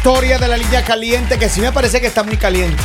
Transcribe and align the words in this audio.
historia 0.00 0.38
de 0.38 0.48
la 0.48 0.56
línea 0.56 0.82
caliente 0.82 1.38
que 1.38 1.50
sí 1.50 1.60
me 1.60 1.72
parece 1.72 2.00
que 2.00 2.06
está 2.06 2.22
muy 2.22 2.38
caliente. 2.38 2.82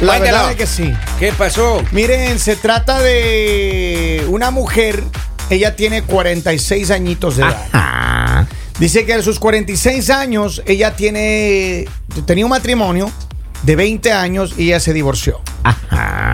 La 0.00 0.18
verdad 0.18 0.50
es 0.50 0.56
que 0.58 0.66
sí. 0.66 0.92
¿Qué 1.18 1.32
pasó? 1.32 1.82
Miren, 1.90 2.38
se 2.38 2.54
trata 2.54 3.00
de 3.00 4.26
una 4.28 4.50
mujer. 4.50 5.02
Ella 5.48 5.74
tiene 5.74 6.02
46 6.02 6.90
añitos 6.90 7.38
de 7.38 7.44
edad. 7.44 8.46
Dice 8.78 9.06
que 9.06 9.14
a 9.14 9.22
sus 9.22 9.40
46 9.40 10.10
años 10.10 10.62
ella 10.66 10.94
tiene 10.94 11.88
tenía 12.26 12.44
un 12.44 12.50
matrimonio 12.50 13.10
de 13.62 13.76
20 13.76 14.12
años 14.12 14.52
y 14.58 14.64
ella 14.64 14.80
se 14.80 14.92
divorció. 14.92 15.40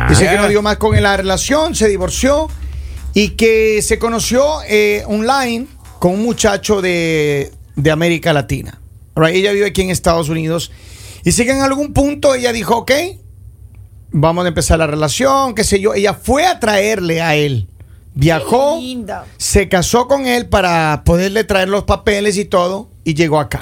Dice 0.09 0.29
que 0.29 0.38
no 0.38 0.48
dio 0.48 0.60
más 0.60 0.77
con 0.77 1.01
la 1.01 1.16
relación, 1.16 1.77
se 1.77 1.87
divorció 1.87 2.48
y 3.15 3.30
que 3.30 3.80
se 3.80 4.01
conoció 4.01 4.59
eh, 4.66 5.04
online 5.06 5.68
con 6.01 6.15
un 6.15 6.24
muchacho 6.24 6.82
de, 6.82 7.52
de 7.77 7.90
América 7.93 8.32
Latina. 8.32 8.80
Right, 9.16 9.34
Ella 9.34 9.52
vive 9.52 9.66
aquí 9.66 9.83
en 9.83 9.91
Estados 9.91 10.29
Unidos. 10.29 10.70
Dice 11.24 11.45
que 11.45 11.52
en 11.52 11.62
algún 11.62 11.93
punto 11.93 12.34
ella 12.34 12.52
dijo, 12.52 12.77
ok, 12.77 12.93
vamos 14.12 14.45
a 14.45 14.48
empezar 14.48 14.79
la 14.79 14.87
relación, 14.87 15.55
qué 15.55 15.65
sé 15.65 15.80
yo. 15.80 15.95
Ella 15.95 16.15
fue 16.15 16.47
a 16.47 16.61
traerle 16.61 17.21
a 17.23 17.34
él. 17.34 17.66
Viajó, 18.15 18.77
se 19.37 19.69
casó 19.69 20.09
con 20.09 20.27
él 20.27 20.47
para 20.47 21.02
poderle 21.05 21.45
traer 21.45 21.69
los 21.69 21.84
papeles 21.84 22.38
y 22.38 22.45
todo 22.47 22.88
y 23.05 23.15
llegó 23.15 23.40
acá. 23.40 23.60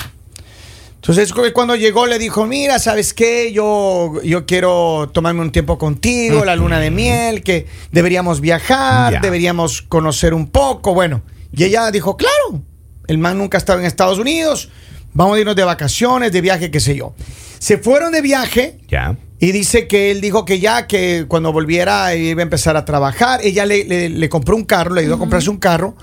Entonces 0.96 1.32
cu- 1.32 1.42
cuando 1.52 1.74
llegó 1.76 2.06
le 2.06 2.18
dijo, 2.18 2.46
mira, 2.46 2.78
¿sabes 2.78 3.12
qué? 3.14 3.52
Yo, 3.52 4.12
yo 4.22 4.46
quiero 4.46 5.10
tomarme 5.12 5.40
un 5.40 5.50
tiempo 5.52 5.76
contigo, 5.76 6.44
la 6.44 6.56
luna 6.56 6.78
de 6.80 6.90
miel, 6.90 7.42
que 7.42 7.66
deberíamos 7.90 8.40
viajar, 8.40 9.12
deberíamos 9.20 9.82
conocer 9.82 10.32
un 10.34 10.46
poco. 10.46 10.94
Bueno, 10.94 11.22
y 11.52 11.64
ella 11.64 11.90
dijo, 11.90 12.16
claro, 12.16 12.62
el 13.06 13.18
man 13.18 13.36
nunca 13.38 13.56
ha 13.56 13.60
estado 13.60 13.80
en 13.80 13.84
Estados 13.86 14.18
Unidos, 14.18 14.70
vamos 15.14 15.36
a 15.36 15.40
irnos 15.40 15.56
de 15.56 15.64
vacaciones, 15.64 16.30
de 16.32 16.40
viaje, 16.42 16.70
qué 16.70 16.80
sé 16.80 16.94
yo. 16.96 17.14
Se 17.58 17.78
fueron 17.78 18.12
de 18.12 18.20
viaje 18.20 18.78
Ya. 18.88 19.16
y 19.38 19.52
dice 19.52 19.88
que 19.88 20.10
él 20.10 20.20
dijo 20.20 20.44
que 20.44 20.60
ya, 20.60 20.86
que 20.86 21.24
cuando 21.28 21.52
volviera 21.52 22.14
iba 22.14 22.40
a 22.40 22.42
empezar 22.42 22.76
a 22.76 22.84
trabajar. 22.84 23.40
Ella 23.42 23.64
le, 23.64 23.84
le- 23.84 24.08
le 24.10 24.28
compró 24.28 24.54
un 24.56 24.64
carro, 24.64 24.94
le 24.94 25.00
ayudó 25.00 25.14
a 25.14 25.18
comprarse 25.18 25.48
un 25.50 25.56
carro, 25.58 25.96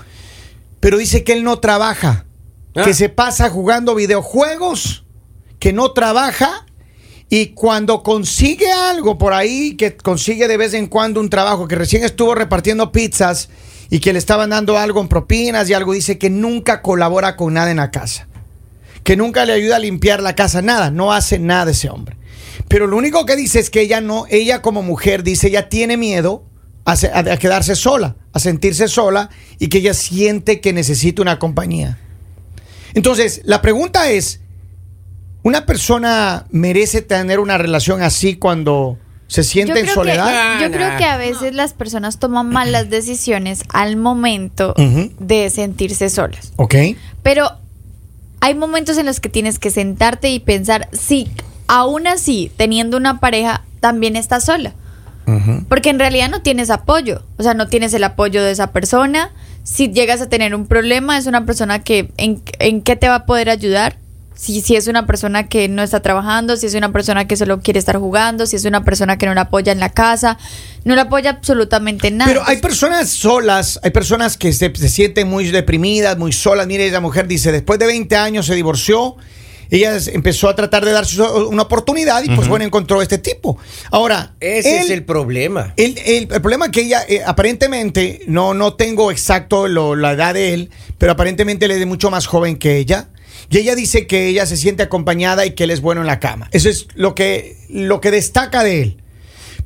pero 0.80 0.98
dice 0.98 1.22
que 1.22 1.32
él 1.34 1.44
no 1.44 1.58
trabaja, 1.60 2.26
Ah. 2.74 2.82
que 2.84 2.94
se 2.94 3.08
pasa 3.10 3.50
jugando 3.50 3.94
videojuegos, 3.94 5.04
que 5.58 5.72
no 5.72 5.92
trabaja. 5.92 6.66
Y 7.28 7.48
cuando 7.48 8.02
consigue 8.02 8.70
algo 8.72 9.16
por 9.18 9.32
ahí, 9.32 9.74
que 9.76 9.96
consigue 9.96 10.48
de 10.48 10.56
vez 10.58 10.74
en 10.74 10.86
cuando 10.86 11.20
un 11.20 11.30
trabajo, 11.30 11.66
que 11.68 11.76
recién 11.76 12.04
estuvo 12.04 12.34
repartiendo 12.34 12.92
pizzas 12.92 13.48
y 13.88 14.00
que 14.00 14.12
le 14.12 14.18
estaban 14.18 14.50
dando 14.50 14.76
algo 14.76 15.00
en 15.00 15.08
propinas 15.08 15.68
y 15.70 15.74
algo, 15.74 15.92
dice 15.94 16.18
que 16.18 16.28
nunca 16.30 16.82
colabora 16.82 17.36
con 17.36 17.54
nada 17.54 17.70
en 17.70 17.76
la 17.78 17.90
casa 17.90 18.28
que 19.04 19.16
nunca 19.16 19.44
le 19.44 19.52
ayuda 19.52 19.76
a 19.76 19.78
limpiar 19.78 20.22
la 20.22 20.34
casa, 20.34 20.62
nada, 20.62 20.90
no 20.90 21.12
hace 21.12 21.38
nada 21.38 21.70
ese 21.72 21.88
hombre. 21.90 22.16
Pero 22.68 22.86
lo 22.86 22.96
único 22.96 23.26
que 23.26 23.36
dice 23.36 23.58
es 23.58 23.70
que 23.70 23.80
ella 23.80 24.00
no, 24.00 24.24
ella 24.30 24.62
como 24.62 24.82
mujer 24.82 25.22
dice, 25.22 25.48
ella 25.48 25.68
tiene 25.68 25.96
miedo 25.96 26.44
a, 26.84 26.96
se- 26.96 27.08
a- 27.08 27.18
a 27.18 27.36
quedarse 27.36 27.74
sola, 27.76 28.16
a 28.32 28.38
sentirse 28.38 28.88
sola 28.88 29.30
y 29.58 29.68
que 29.68 29.78
ella 29.78 29.94
siente 29.94 30.60
que 30.60 30.72
necesita 30.72 31.22
una 31.22 31.38
compañía. 31.38 31.98
Entonces, 32.94 33.40
la 33.44 33.62
pregunta 33.62 34.10
es, 34.10 34.40
¿una 35.42 35.66
persona 35.66 36.46
merece 36.50 37.02
tener 37.02 37.40
una 37.40 37.58
relación 37.58 38.02
así 38.02 38.36
cuando 38.36 38.98
se 39.26 39.42
siente 39.44 39.80
en 39.80 39.88
soledad? 39.88 40.58
Que, 40.58 40.64
yo 40.64 40.70
creo 40.70 40.96
que 40.98 41.04
a 41.04 41.16
veces 41.16 41.54
las 41.54 41.72
personas 41.72 42.18
toman 42.18 42.48
malas 42.50 42.90
decisiones 42.90 43.62
al 43.70 43.96
momento 43.96 44.74
de 45.18 45.50
sentirse 45.50 46.10
solas. 46.10 46.52
Ok. 46.56 46.74
Pero 47.22 47.50
hay 48.42 48.56
momentos 48.56 48.98
en 48.98 49.06
los 49.06 49.20
que 49.20 49.28
tienes 49.28 49.60
que 49.60 49.70
sentarte 49.70 50.28
y 50.30 50.40
pensar 50.40 50.88
si 50.92 51.30
aún 51.68 52.08
así, 52.08 52.50
teniendo 52.56 52.96
una 52.96 53.20
pareja, 53.20 53.62
también 53.78 54.16
estás 54.16 54.44
sola. 54.44 54.74
Porque 55.68 55.90
en 55.90 56.00
realidad 56.00 56.28
no 56.28 56.42
tienes 56.42 56.68
apoyo. 56.68 57.22
O 57.38 57.44
sea, 57.44 57.54
no 57.54 57.68
tienes 57.68 57.94
el 57.94 58.02
apoyo 58.02 58.42
de 58.42 58.50
esa 58.50 58.72
persona. 58.72 59.30
Si 59.62 59.92
llegas 59.92 60.20
a 60.20 60.28
tener 60.28 60.56
un 60.56 60.66
problema, 60.66 61.16
es 61.16 61.26
una 61.26 61.46
persona 61.46 61.84
que 61.84 62.10
en, 62.16 62.42
en 62.58 62.82
qué 62.82 62.96
te 62.96 63.08
va 63.08 63.14
a 63.14 63.26
poder 63.26 63.48
ayudar. 63.48 63.96
Si, 64.34 64.60
si 64.60 64.74
es 64.74 64.88
una 64.88 65.06
persona 65.06 65.46
que 65.46 65.68
no 65.68 65.80
está 65.80 66.00
trabajando, 66.00 66.56
si 66.56 66.66
es 66.66 66.74
una 66.74 66.90
persona 66.90 67.28
que 67.28 67.36
solo 67.36 67.60
quiere 67.60 67.78
estar 67.78 67.96
jugando, 67.96 68.46
si 68.46 68.56
es 68.56 68.64
una 68.64 68.82
persona 68.82 69.18
que 69.18 69.26
no 69.26 69.34
la 69.34 69.42
apoya 69.42 69.70
en 69.70 69.78
la 69.78 69.90
casa, 69.90 70.36
no 70.84 70.94
la 70.94 71.02
apoya 71.02 71.30
absolutamente 71.30 72.08
en 72.08 72.16
nada. 72.18 72.30
Pero 72.30 72.42
hay 72.46 72.58
personas 72.58 73.08
solas, 73.10 73.78
hay 73.82 73.90
personas 73.90 74.36
que 74.36 74.52
se, 74.52 74.72
se 74.74 74.88
sienten 74.88 75.28
muy 75.28 75.50
deprimidas, 75.50 76.18
muy 76.18 76.32
solas. 76.32 76.66
Mire, 76.66 76.86
esa 76.86 77.00
mujer 77.00 77.26
dice, 77.28 77.52
después 77.52 77.78
de 77.78 77.86
20 77.86 78.16
años 78.16 78.46
se 78.46 78.54
divorció, 78.54 79.16
ella 79.70 79.96
empezó 80.12 80.50
a 80.50 80.54
tratar 80.54 80.84
de 80.84 80.92
darse 80.92 81.22
una 81.22 81.62
oportunidad 81.62 82.22
y 82.22 82.28
pues 82.34 82.46
bueno, 82.46 82.64
encontró 82.64 83.00
este 83.00 83.16
tipo. 83.16 83.56
Ahora, 83.90 84.34
Ese 84.38 84.80
es 84.80 84.90
el 84.90 85.02
problema. 85.04 85.72
el, 85.78 85.96
el- 86.04 86.28
el 86.30 86.40
problema 86.42 86.66
es 86.66 86.72
que 86.72 86.82
ella, 86.82 87.02
eh, 87.08 87.22
aparentemente, 87.24 88.20
no, 88.26 88.52
no 88.52 88.74
tengo 88.74 89.10
exacto 89.10 89.68
lo- 89.68 89.96
la 89.96 90.12
edad 90.12 90.34
de 90.34 90.52
él, 90.52 90.70
pero 90.98 91.12
aparentemente 91.12 91.64
él 91.64 91.70
es 91.70 91.86
mucho 91.86 92.10
más 92.10 92.26
joven 92.26 92.56
que 92.56 92.76
ella. 92.76 93.08
Y 93.48 93.58
ella 93.58 93.74
dice 93.74 94.06
que 94.06 94.26
ella 94.28 94.44
se 94.46 94.56
siente 94.58 94.82
acompañada 94.82 95.46
y 95.46 95.52
que 95.52 95.64
él 95.64 95.70
es 95.70 95.80
bueno 95.80 96.00
en 96.02 96.06
la 96.06 96.20
cama. 96.20 96.48
Eso 96.52 96.68
es 96.68 96.86
lo 96.94 97.14
que, 97.14 97.56
lo 97.70 98.00
que 98.02 98.10
destaca 98.10 98.62
de 98.64 98.82
él. 98.82 99.02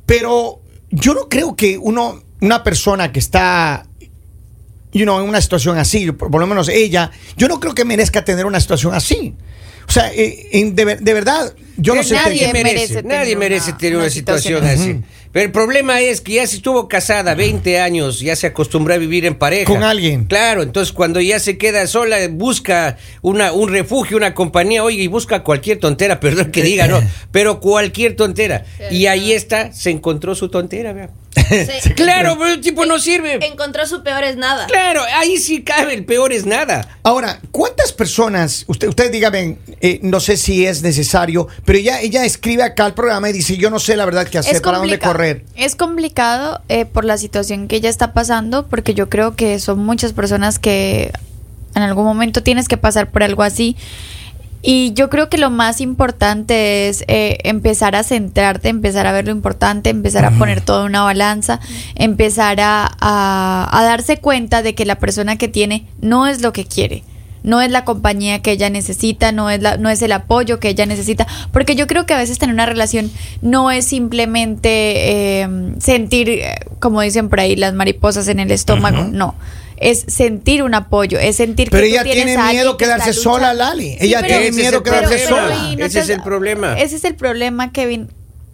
Pero 0.05 0.61
yo 0.91 1.13
no 1.13 1.29
creo 1.29 1.55
que 1.55 1.77
uno, 1.77 2.23
una 2.41 2.63
persona 2.63 3.11
que 3.11 3.19
está 3.19 3.85
you 4.93 5.03
know, 5.03 5.19
en 5.21 5.27
una 5.29 5.41
situación 5.41 5.77
así, 5.77 6.11
por, 6.11 6.31
por 6.31 6.39
lo 6.41 6.47
menos 6.47 6.69
ella, 6.69 7.11
yo 7.35 7.47
no 7.47 7.59
creo 7.59 7.75
que 7.75 7.85
merezca 7.85 8.23
tener 8.25 8.45
una 8.45 8.59
situación 8.59 8.93
así. 8.95 9.35
O 9.87 9.91
sea, 9.91 10.11
eh, 10.13 10.49
en- 10.53 10.75
de, 10.75 10.85
ver- 10.85 10.99
de 11.01 11.13
verdad, 11.13 11.53
yo 11.77 11.93
no 11.95 12.03
sé. 12.03 12.15
nadie 12.15 12.51
merece, 12.51 12.63
merece 12.75 12.95
tener 12.95 13.05
nadie 13.19 13.31
una- 13.35 13.39
merece 13.39 13.73
tener 13.73 13.95
una, 13.95 14.03
una 14.05 14.09
situación, 14.11 14.61
situación 14.63 14.79
así. 14.97 15.01
Pero 15.31 15.45
el 15.45 15.51
problema 15.51 16.01
es 16.01 16.21
que 16.21 16.33
ya 16.33 16.47
se 16.47 16.57
estuvo 16.57 16.87
casada 16.87 17.35
20 17.35 17.79
años, 17.79 18.19
ya 18.19 18.35
se 18.35 18.47
acostumbró 18.47 18.93
a 18.93 18.97
vivir 18.97 19.25
en 19.25 19.35
pareja. 19.35 19.65
Con 19.65 19.83
alguien. 19.83 20.25
Claro, 20.25 20.63
entonces 20.63 20.93
cuando 20.93 21.21
ya 21.21 21.39
se 21.39 21.57
queda 21.57 21.85
sola, 21.87 22.17
busca 22.29 22.97
una, 23.21 23.51
un 23.51 23.69
refugio, 23.69 24.17
una 24.17 24.33
compañía, 24.33 24.83
oye, 24.83 25.03
y 25.03 25.07
busca 25.07 25.43
cualquier 25.43 25.79
tontera, 25.79 26.19
perdón 26.21 26.51
que 26.51 26.63
diga, 26.63 26.87
no, 26.87 27.01
pero 27.31 27.59
cualquier 27.59 28.15
tontera. 28.15 28.65
Y 28.91 29.07
ahí 29.07 29.31
está, 29.31 29.71
se 29.73 29.89
encontró 29.89 30.35
su 30.35 30.49
tontera, 30.49 30.93
vea. 30.93 31.09
Sí. 31.47 31.93
Claro, 31.93 32.35
pero 32.37 32.53
el 32.53 32.61
tipo 32.61 32.85
no 32.85 32.99
sirve. 32.99 33.39
Encontró 33.45 33.85
su 33.85 34.03
peor 34.03 34.23
es 34.23 34.35
nada. 34.35 34.67
Claro, 34.67 35.01
ahí 35.15 35.37
sí 35.37 35.63
cabe, 35.63 35.93
el 35.93 36.05
peor 36.05 36.33
es 36.33 36.45
nada. 36.45 36.99
Ahora, 37.03 37.39
¿cuántas 37.51 37.93
personas, 37.93 38.65
usted, 38.67 38.87
usted 38.87 39.11
dígame, 39.11 39.57
eh, 39.81 39.99
no 40.01 40.19
sé 40.19 40.37
si 40.37 40.65
es 40.65 40.81
necesario, 40.81 41.47
pero 41.65 41.79
ella, 41.79 42.01
ella 42.01 42.25
escribe 42.25 42.63
acá 42.63 42.85
al 42.85 42.93
programa 42.93 43.29
y 43.29 43.33
dice, 43.33 43.57
yo 43.57 43.69
no 43.69 43.79
sé 43.79 43.95
la 43.95 44.05
verdad 44.05 44.27
qué 44.27 44.37
hacer, 44.37 44.55
es 44.55 44.61
para 44.61 44.79
dónde 44.79 44.99
correr. 44.99 45.45
Es 45.55 45.75
complicado 45.75 46.61
eh, 46.69 46.85
por 46.85 47.05
la 47.05 47.17
situación 47.17 47.67
que 47.67 47.77
ella 47.77 47.89
está 47.89 48.13
pasando, 48.13 48.67
porque 48.67 48.93
yo 48.93 49.09
creo 49.09 49.35
que 49.35 49.59
son 49.59 49.79
muchas 49.79 50.13
personas 50.13 50.59
que 50.59 51.11
en 51.75 51.81
algún 51.83 52.05
momento 52.05 52.43
tienes 52.43 52.67
que 52.67 52.77
pasar 52.77 53.11
por 53.11 53.23
algo 53.23 53.43
así. 53.43 53.75
Y 54.61 54.93
yo 54.93 55.09
creo 55.09 55.29
que 55.29 55.37
lo 55.37 55.49
más 55.49 55.79
importante 55.81 56.89
es 56.89 57.03
eh, 57.07 57.37
empezar 57.43 57.95
a 57.95 58.03
centrarte, 58.03 58.69
empezar 58.69 59.05
a 59.07 59.11
ver 59.11 59.25
lo 59.25 59.31
importante, 59.31 59.89
empezar 59.89 60.25
a 60.25 60.31
poner 60.31 60.61
todo 60.61 60.81
en 60.81 60.87
una 60.87 61.03
balanza, 61.03 61.59
empezar 61.95 62.59
a, 62.59 62.89
a- 62.99 63.69
a 63.71 63.83
darse 63.83 64.17
cuenta 64.17 64.61
de 64.63 64.73
que 64.75 64.85
la 64.85 64.95
persona 64.95 65.37
que 65.37 65.47
tiene 65.47 65.85
no 66.01 66.27
es 66.27 66.41
lo 66.41 66.53
que 66.53 66.65
quiere. 66.65 67.03
No 67.43 67.61
es 67.61 67.71
la 67.71 67.85
compañía 67.85 68.41
que 68.41 68.51
ella 68.51 68.69
necesita, 68.69 69.31
no 69.31 69.49
es, 69.49 69.61
la, 69.61 69.77
no 69.77 69.89
es 69.89 70.01
el 70.01 70.11
apoyo 70.11 70.59
que 70.59 70.67
ella 70.69 70.85
necesita, 70.85 71.27
porque 71.53 71.75
yo 71.75 71.87
creo 71.87 72.05
que 72.05 72.13
a 72.13 72.17
veces 72.17 72.39
tener 72.39 72.53
una 72.53 72.65
relación 72.65 73.09
no 73.41 73.71
es 73.71 73.85
simplemente 73.85 75.41
eh, 75.43 75.47
sentir, 75.79 76.29
eh, 76.29 76.55
como 76.79 76.99
dicen 77.01 77.29
por 77.29 77.39
ahí, 77.39 77.55
las 77.55 77.73
mariposas 77.73 78.27
en 78.27 78.39
el 78.39 78.51
estómago, 78.51 79.03
no. 79.13 79.35
Es 79.79 80.05
sentir 80.07 80.63
un 80.63 80.73
apoyo, 80.73 81.19
es 81.19 81.35
sentir 81.37 81.69
Pero 81.69 81.83
que 81.83 81.89
tú 81.89 81.93
ella 81.95 82.03
tienes 82.03 82.25
tiene 82.25 82.41
a 82.41 82.51
miedo 82.51 82.77
quedarse 82.77 83.13
sola, 83.13 83.53
Lali. 83.53 83.95
Ella 83.99 84.21
pero- 84.21 84.39
tiene 84.39 84.51
miedo 84.51 84.83
quedarse 84.83 85.19
sola. 85.27 85.55
no 85.77 85.85
Ese 85.85 85.99
te- 85.99 86.03
es 86.05 86.09
el 86.09 86.21
problema. 86.23 86.77
Ese 86.79 86.95
es 86.95 87.03
el 87.03 87.15
problema, 87.15 87.71
Kevin. 87.71 88.09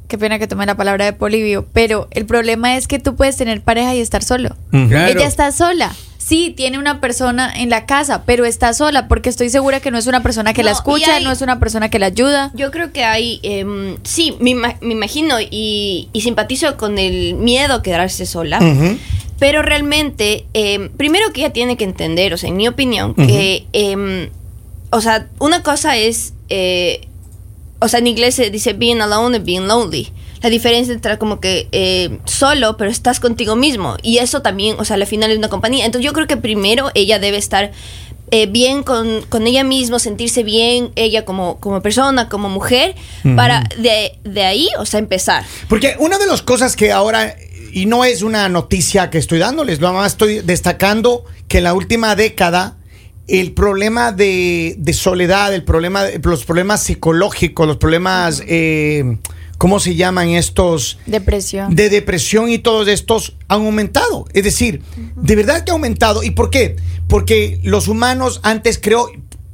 Qué 0.08 0.18
pena 0.18 0.38
que 0.38 0.48
tome 0.48 0.66
la 0.66 0.76
palabra 0.76 1.06
de 1.06 1.14
Polivio, 1.14 1.66
pero 1.74 2.08
el 2.12 2.26
problema 2.26 2.76
es 2.78 2.88
que 2.88 3.00
tú 3.00 3.16
puedes 3.16 3.36
tener 3.38 3.62
pareja 3.62 3.96
y 3.96 4.00
estar 4.02 4.24
solo. 4.24 4.56
Claro. 4.70 5.12
Ella 5.20 5.26
está 5.28 5.52
sola. 5.52 5.96
Sí, 6.20 6.54
tiene 6.56 6.78
una 6.80 7.02
persona 7.02 7.52
en 7.54 7.70
la 7.70 7.86
casa, 7.86 8.24
pero 8.26 8.46
está 8.46 8.74
sola 8.74 9.10
porque 9.10 9.30
estoy 9.30 9.50
segura 9.50 9.82
que 9.82 9.92
no 9.92 9.98
es 9.98 10.08
una 10.08 10.24
persona 10.24 10.54
que 10.54 10.64
la 10.64 10.72
No, 10.72 10.78
escucha, 10.78 11.16
hay- 11.16 11.24
no 11.26 11.32
es 11.32 11.42
una 11.42 11.60
persona 11.60 11.90
que 11.90 12.00
la 12.00 12.06
ayuda. 12.06 12.52
Yo 12.54 12.72
creo 12.72 12.94
que 12.94 13.04
hay, 13.04 13.42
em, 13.44 13.98
sí, 14.04 14.38
me, 14.40 14.52
ima- 14.52 14.78
me 14.80 14.94
imagino 14.94 15.36
y, 15.42 16.08
y 16.14 16.22
simpatizo 16.22 16.78
con 16.78 16.98
el 16.98 17.34
miedo 17.34 17.74
a 17.76 17.84
quedarse 17.84 18.26
sola, 18.26 18.60
Ujú. 18.60 18.98
Pero 19.40 19.62
realmente, 19.62 20.46
em, 20.54 20.90
primero 20.90 21.32
que 21.34 21.42
ella 21.42 21.54
tiene 21.54 21.78
que 21.78 21.84
entender, 21.84 22.34
o 22.34 22.38
sea, 22.38 22.50
en 22.50 22.58
mi 22.58 22.68
opinión, 22.68 23.14
que, 23.16 23.66
em, 23.74 24.30
o 24.92 25.02
sea, 25.02 25.28
una 25.40 25.64
cosa 25.64 25.98
es, 25.98 26.34
eh, 26.50 27.08
o 27.80 27.88
sea, 27.88 28.00
en 28.00 28.08
inglés 28.08 28.36
se 28.36 28.50
dice 28.50 28.74
being 28.74 29.02
alone 29.02 29.38
and 29.38 29.46
being 29.46 29.68
lonely. 29.68 30.12
La 30.42 30.50
diferencia 30.50 30.94
entre 30.94 31.18
como 31.18 31.40
que 31.40 31.70
eh, 31.72 32.20
solo, 32.26 32.76
pero 32.76 32.92
estás 32.92 33.22
contigo 33.22 33.56
mismo. 33.56 33.96
Y 34.04 34.18
eso 34.18 34.42
también, 34.42 34.76
o 34.78 34.84
sea, 34.84 34.98
al 34.98 35.08
final 35.08 35.32
es 35.32 35.38
una 35.38 35.48
compañía. 35.48 35.86
Entonces 35.86 36.06
yo 36.06 36.12
creo 36.12 36.28
que 36.28 36.36
primero 36.36 36.92
ella 36.96 37.18
debe 37.18 37.38
estar 37.38 37.72
eh, 38.32 38.48
bien 38.48 38.84
con, 38.84 39.22
con 39.30 39.46
ella 39.46 39.64
misma, 39.64 40.00
sentirse 40.00 40.44
bien 40.44 40.92
ella 40.96 41.24
como, 41.24 41.60
como 41.60 41.82
persona, 41.82 42.30
como 42.30 42.50
mujer, 42.50 42.96
para 43.36 43.64
de, 43.78 44.18
de 44.24 44.44
ahí, 44.44 44.70
o 44.80 44.86
sea, 44.86 45.00
empezar. 45.00 45.46
Porque 45.70 45.96
una 46.00 46.18
de 46.18 46.26
las 46.26 46.42
cosas 46.42 46.76
que 46.76 46.92
ahora, 46.92 47.36
y 47.74 47.86
no 47.88 48.06
es 48.06 48.22
una 48.22 48.48
noticia 48.50 49.10
que 49.10 49.18
estoy 49.18 49.40
dándoles, 49.40 49.80
nada 49.80 49.94
más 49.94 50.14
estoy 50.14 50.40
destacando 50.42 51.26
que 51.48 51.58
en 51.58 51.64
la 51.66 51.74
última 51.74 52.16
década 52.16 52.78
el 53.28 53.54
problema 53.54 54.12
de, 54.12 54.76
de 54.78 54.94
soledad, 54.94 55.54
el 55.54 55.64
problema, 55.64 56.04
de- 56.04 56.20
los 56.22 56.46
problemas 56.46 56.84
psicológicos, 56.84 57.66
los 57.66 57.78
problemas, 57.78 58.44
eh, 58.48 59.18
¿cómo 59.58 59.80
se 59.80 59.96
llaman 59.96 60.30
estos? 60.30 61.00
Depresión. 61.06 61.74
de 61.76 61.90
depresión 61.90 62.50
y 62.50 62.58
todos 62.60 62.88
estos 62.90 63.36
han 63.48 63.62
aumentado. 63.66 64.26
Es 64.34 64.44
decir, 64.44 64.82
de 65.16 65.36
verdad 65.36 65.64
que 65.64 65.72
ha 65.72 65.74
aumentado. 65.74 66.22
¿Y 66.24 66.32
por 66.32 66.50
qué? 66.50 66.76
Porque 67.08 67.60
los 67.64 67.88
humanos 67.88 68.42
antes 68.44 68.78
creo, 68.82 69.08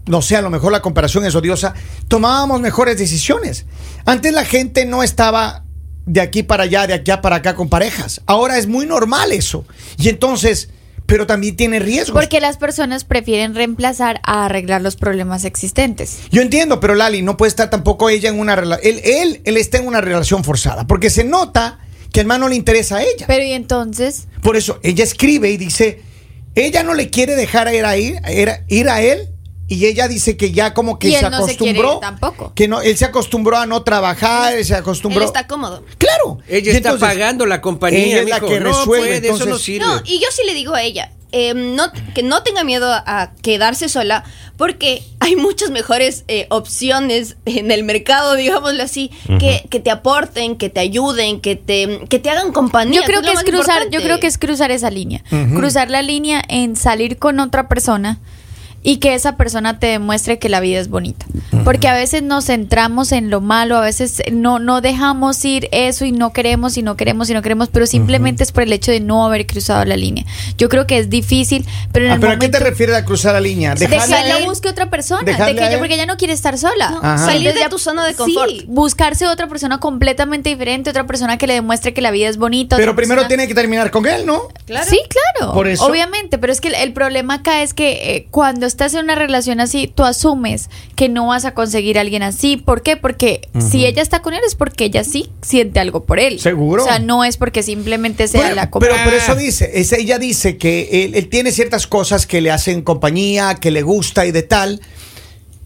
no 0.07 0.21
sé, 0.23 0.35
a 0.35 0.41
lo 0.41 0.49
mejor 0.49 0.71
la 0.71 0.81
comparación 0.81 1.25
es 1.25 1.35
odiosa, 1.35 1.75
tomábamos 2.07 2.59
mejores 2.61 2.97
decisiones. 2.97 3.65
Antes 4.05 4.33
la 4.33 4.45
gente 4.45 4.85
no 4.85 5.03
estaba 5.03 5.63
de 6.11 6.21
aquí 6.21 6.41
para 6.43 6.63
allá, 6.63 6.87
de 6.87 6.93
aquí 6.95 7.11
para 7.21 7.37
acá 7.37 7.53
con 7.55 7.69
parejas. 7.69 8.21
Ahora 8.25 8.57
es 8.57 8.65
muy 8.67 8.85
normal 8.87 9.31
eso. 9.31 9.63
Y 9.97 10.09
entonces, 10.09 10.69
pero 11.05 11.27
también 11.27 11.55
tiene 11.55 11.77
riesgos. 11.79 12.19
Porque 12.19 12.39
las 12.39 12.57
personas 12.57 13.03
prefieren 13.03 13.53
reemplazar 13.53 14.19
a 14.23 14.45
arreglar 14.45 14.81
los 14.81 14.95
problemas 14.95 15.45
existentes. 15.45 16.17
Yo 16.31 16.41
entiendo, 16.41 16.79
pero 16.79 16.95
Lali, 16.95 17.21
no 17.21 17.37
puede 17.37 17.49
estar 17.49 17.69
tampoco 17.69 18.09
ella 18.09 18.29
en 18.29 18.39
una 18.39 18.55
relación. 18.55 18.95
Él, 18.95 19.01
él, 19.03 19.41
él 19.43 19.57
está 19.57 19.77
en 19.77 19.87
una 19.87 20.01
relación 20.01 20.43
forzada, 20.43 20.87
porque 20.87 21.09
se 21.11 21.23
nota 21.23 21.79
que 22.11 22.21
al 22.21 22.25
man 22.25 22.41
no 22.41 22.47
le 22.49 22.55
interesa 22.55 22.97
a 22.97 23.03
ella. 23.03 23.25
Pero 23.27 23.43
y 23.45 23.51
entonces, 23.51 24.27
Por 24.41 24.57
eso, 24.57 24.79
ella 24.81 25.03
escribe 25.03 25.51
y 25.51 25.57
dice, 25.57 26.01
ella 26.55 26.81
no 26.83 26.95
le 26.95 27.11
quiere 27.11 27.35
dejar 27.35 27.71
ir 27.73 27.85
a, 27.85 27.95
ir- 27.97 28.19
ir 28.67 28.89
a 28.89 29.01
él 29.03 29.29
y 29.69 29.85
ella 29.85 30.07
dice 30.07 30.35
que 30.35 30.51
ya 30.51 30.73
como 30.73 30.97
que 30.99 31.09
Y 31.09 31.11
se 31.13 31.19
él 31.19 31.31
no 31.31 31.37
se 31.37 31.43
acostumbró. 31.53 31.99
tampoco. 31.99 32.51
Que 32.55 32.67
no, 32.67 32.81
él 32.81 32.97
se 32.97 33.05
acostumbró 33.05 33.57
a 33.57 33.65
no 33.67 33.83
trabajar, 33.83 34.57
él 34.57 34.65
se 34.65 34.73
Él 34.73 34.79
acostumbró. 34.79 35.23
está 35.23 35.45
cómodo. 35.47 35.85
Claro. 35.99 36.39
Ella 36.47 36.73
Y 36.73 36.75
está 36.75 36.89
entonces, 36.89 37.07
pagando 37.07 37.45
la 37.45 37.61
compañía. 37.61 37.99
ella 38.05 38.21
es 38.21 38.29
la 38.29 38.39
que 38.39 38.59
no 38.59 38.65
resuelve, 38.69 39.05
puede, 39.19 39.27
eso 39.29 39.37
no 39.37 39.43
entonces- 39.43 39.61
sirve. 39.65 39.85
No, 39.85 40.01
y 40.05 40.19
yo 40.19 40.27
sí 40.31 40.41
le 40.45 40.53
digo 40.55 40.73
a 40.73 40.81
ella, 40.81 41.11
eh, 41.31 41.53
no, 41.53 41.83
que 42.15 42.23
no 42.23 42.41
tenga 42.41 42.63
miedo 42.63 42.91
a, 42.91 43.31
quedarse 43.43 43.87
sola, 43.89 44.23
porque 44.57 45.03
hay 45.19 45.35
muchas 45.35 45.69
mejores 45.69 46.23
eh, 46.27 46.47
opciones 46.49 47.37
en 47.45 47.69
el 47.69 47.83
mercado, 47.83 48.33
digámoslo 48.33 48.81
así, 48.81 49.11
que, 49.39 49.63
que 49.69 49.79
te 49.79 49.91
aporten, 49.91 50.57
que 50.57 50.69
te 50.69 50.79
ayuden, 50.79 51.39
que 51.39 51.55
te, 51.55 52.07
que 52.09 52.17
te 52.17 52.31
hagan 52.31 52.51
compañía. 52.51 53.01
yo 53.01 53.05
creo 53.05 53.21
que 53.21 53.31
es 53.31 53.43
cruzar, 53.43 53.89
yo 53.91 54.01
creo 54.01 54.19
que 54.19 54.25
es 54.25 54.39
cruzar 54.39 54.71
esa 54.71 54.89
línea. 54.89 55.23
Cruzar 55.55 55.91
la 55.91 56.01
línea 56.01 56.41
en 56.47 56.75
salir 56.75 57.17
con 57.19 57.39
otra 57.39 57.67
persona 57.69 58.17
y 58.81 58.97
que 58.97 59.13
esa 59.13 59.35
persona 59.37 59.79
te 59.79 59.87
demuestre 59.87 60.39
que 60.39 60.49
la 60.49 60.59
vida 60.59 60.79
es 60.79 60.87
bonita. 60.89 61.25
Porque 61.65 61.87
a 61.87 61.93
veces 61.93 62.23
nos 62.23 62.45
centramos 62.45 63.11
en 63.11 63.29
lo 63.29 63.41
malo, 63.41 63.77
a 63.77 63.81
veces 63.81 64.21
no, 64.31 64.59
no 64.59 64.81
dejamos 64.81 65.43
ir 65.43 65.67
eso 65.71 66.05
y 66.05 66.11
no 66.11 66.31
queremos 66.31 66.77
y 66.77 66.81
no 66.81 66.95
queremos 66.95 67.29
y 67.29 67.33
no 67.33 67.41
queremos, 67.41 67.69
pero 67.69 67.85
simplemente 67.85 68.43
es 68.43 68.51
por 68.51 68.63
el 68.63 68.71
hecho 68.73 68.91
de 68.91 68.99
no 69.01 69.25
haber 69.25 69.45
cruzado 69.45 69.83
la 69.85 69.97
línea. 69.97 70.25
Yo 70.57 70.69
creo 70.69 70.87
que 70.87 70.97
es 70.97 71.09
difícil, 71.09 71.65
pero 71.91 72.05
en 72.05 72.11
Ah, 72.11 72.15
el 72.15 72.19
pero 72.21 72.33
¿a 72.33 72.39
qué 72.39 72.49
te 72.49 72.59
refieres 72.59 72.95
a 72.95 73.03
cruzar 73.05 73.33
la 73.33 73.41
línea? 73.41 73.75
de 73.75 73.87
que 73.87 73.95
ella 73.95 74.45
busque 74.45 74.69
otra 74.69 74.89
persona, 74.89 75.21
de 75.23 75.35
que 75.35 75.51
ella, 75.65 75.77
porque 75.79 75.95
ella 75.95 76.05
no 76.05 76.17
quiere 76.17 76.33
estar 76.33 76.57
sola. 76.57 76.91
No, 76.91 77.17
salir 77.17 77.53
de 77.53 77.67
tu 77.69 77.77
zona 77.77 78.05
de 78.05 78.11
sí, 78.13 78.17
confort. 78.17 78.51
buscarse 78.67 79.27
otra 79.27 79.47
persona 79.47 79.79
completamente 79.79 80.49
diferente, 80.49 80.89
otra 80.89 81.05
persona 81.05 81.37
que 81.37 81.45
le 81.47 81.53
demuestre 81.55 81.93
que 81.93 82.01
la 82.01 82.11
vida 82.11 82.29
es 82.29 82.37
bonita. 82.37 82.77
Pero 82.77 82.95
primero 82.95 83.21
persona- 83.21 83.27
tiene 83.27 83.47
que 83.47 83.55
terminar 83.55 83.91
con 83.91 84.05
él, 84.07 84.25
¿no? 84.25 84.43
Claro. 84.65 84.89
Sí, 84.89 84.99
claro. 85.09 85.53
Por 85.53 85.67
eso- 85.67 85.85
Obviamente, 85.85 86.37
pero 86.37 86.53
es 86.53 86.61
que 86.61 86.69
el, 86.69 86.75
el 86.75 86.93
problema 86.93 87.35
acá 87.35 87.61
es 87.63 87.73
que 87.73 88.15
eh, 88.15 88.27
cuando 88.31 88.65
estás 88.69 88.93
en 88.93 89.03
una 89.03 89.15
relación 89.15 89.59
así, 89.59 89.87
tú 89.93 90.05
asumes 90.05 90.69
que 90.95 91.09
no 91.09 91.27
vas 91.27 91.43
a 91.43 91.53
conseguir 91.53 91.97
a 91.97 92.01
alguien 92.01 92.23
así. 92.23 92.55
¿Por 92.55 92.81
qué? 92.83 92.95
Porque 92.95 93.49
si 93.69 93.85
ella 93.85 94.01
está 94.01 94.21
con 94.21 94.33
él 94.33 94.39
es 94.47 94.55
porque 94.55 94.85
ella 94.85 95.03
sí 95.03 95.29
siente 95.41 95.81
algo 95.81 96.05
por 96.05 96.19
él. 96.19 96.39
Seguro. 96.39 96.83
O 96.83 96.87
sea, 96.87 96.99
no 96.99 97.25
es 97.25 97.35
porque 97.35 97.61
simplemente 97.63 98.27
sea 98.29 98.41
Pero- 98.43 98.55
la 98.55 98.69
pero, 98.71 98.93
compa- 98.95 99.03
pero 99.03 99.17
eso 99.17 99.35
dice, 99.35 99.69
es- 99.73 99.91
ella 99.91 100.17
dice 100.19 100.57
que 100.57 101.03
él, 101.05 101.15
él 101.15 101.27
tiene 101.27 101.51
ciertas 101.51 101.85
cosas 101.87 102.25
que 102.25 102.39
le 102.39 102.51
hacen 102.51 102.81
compañía, 102.81 103.55
que 103.55 103.71
le 103.71 103.81
gusta 103.81 104.25
y 104.25 104.31
de 104.31 104.43
tal. 104.43 104.79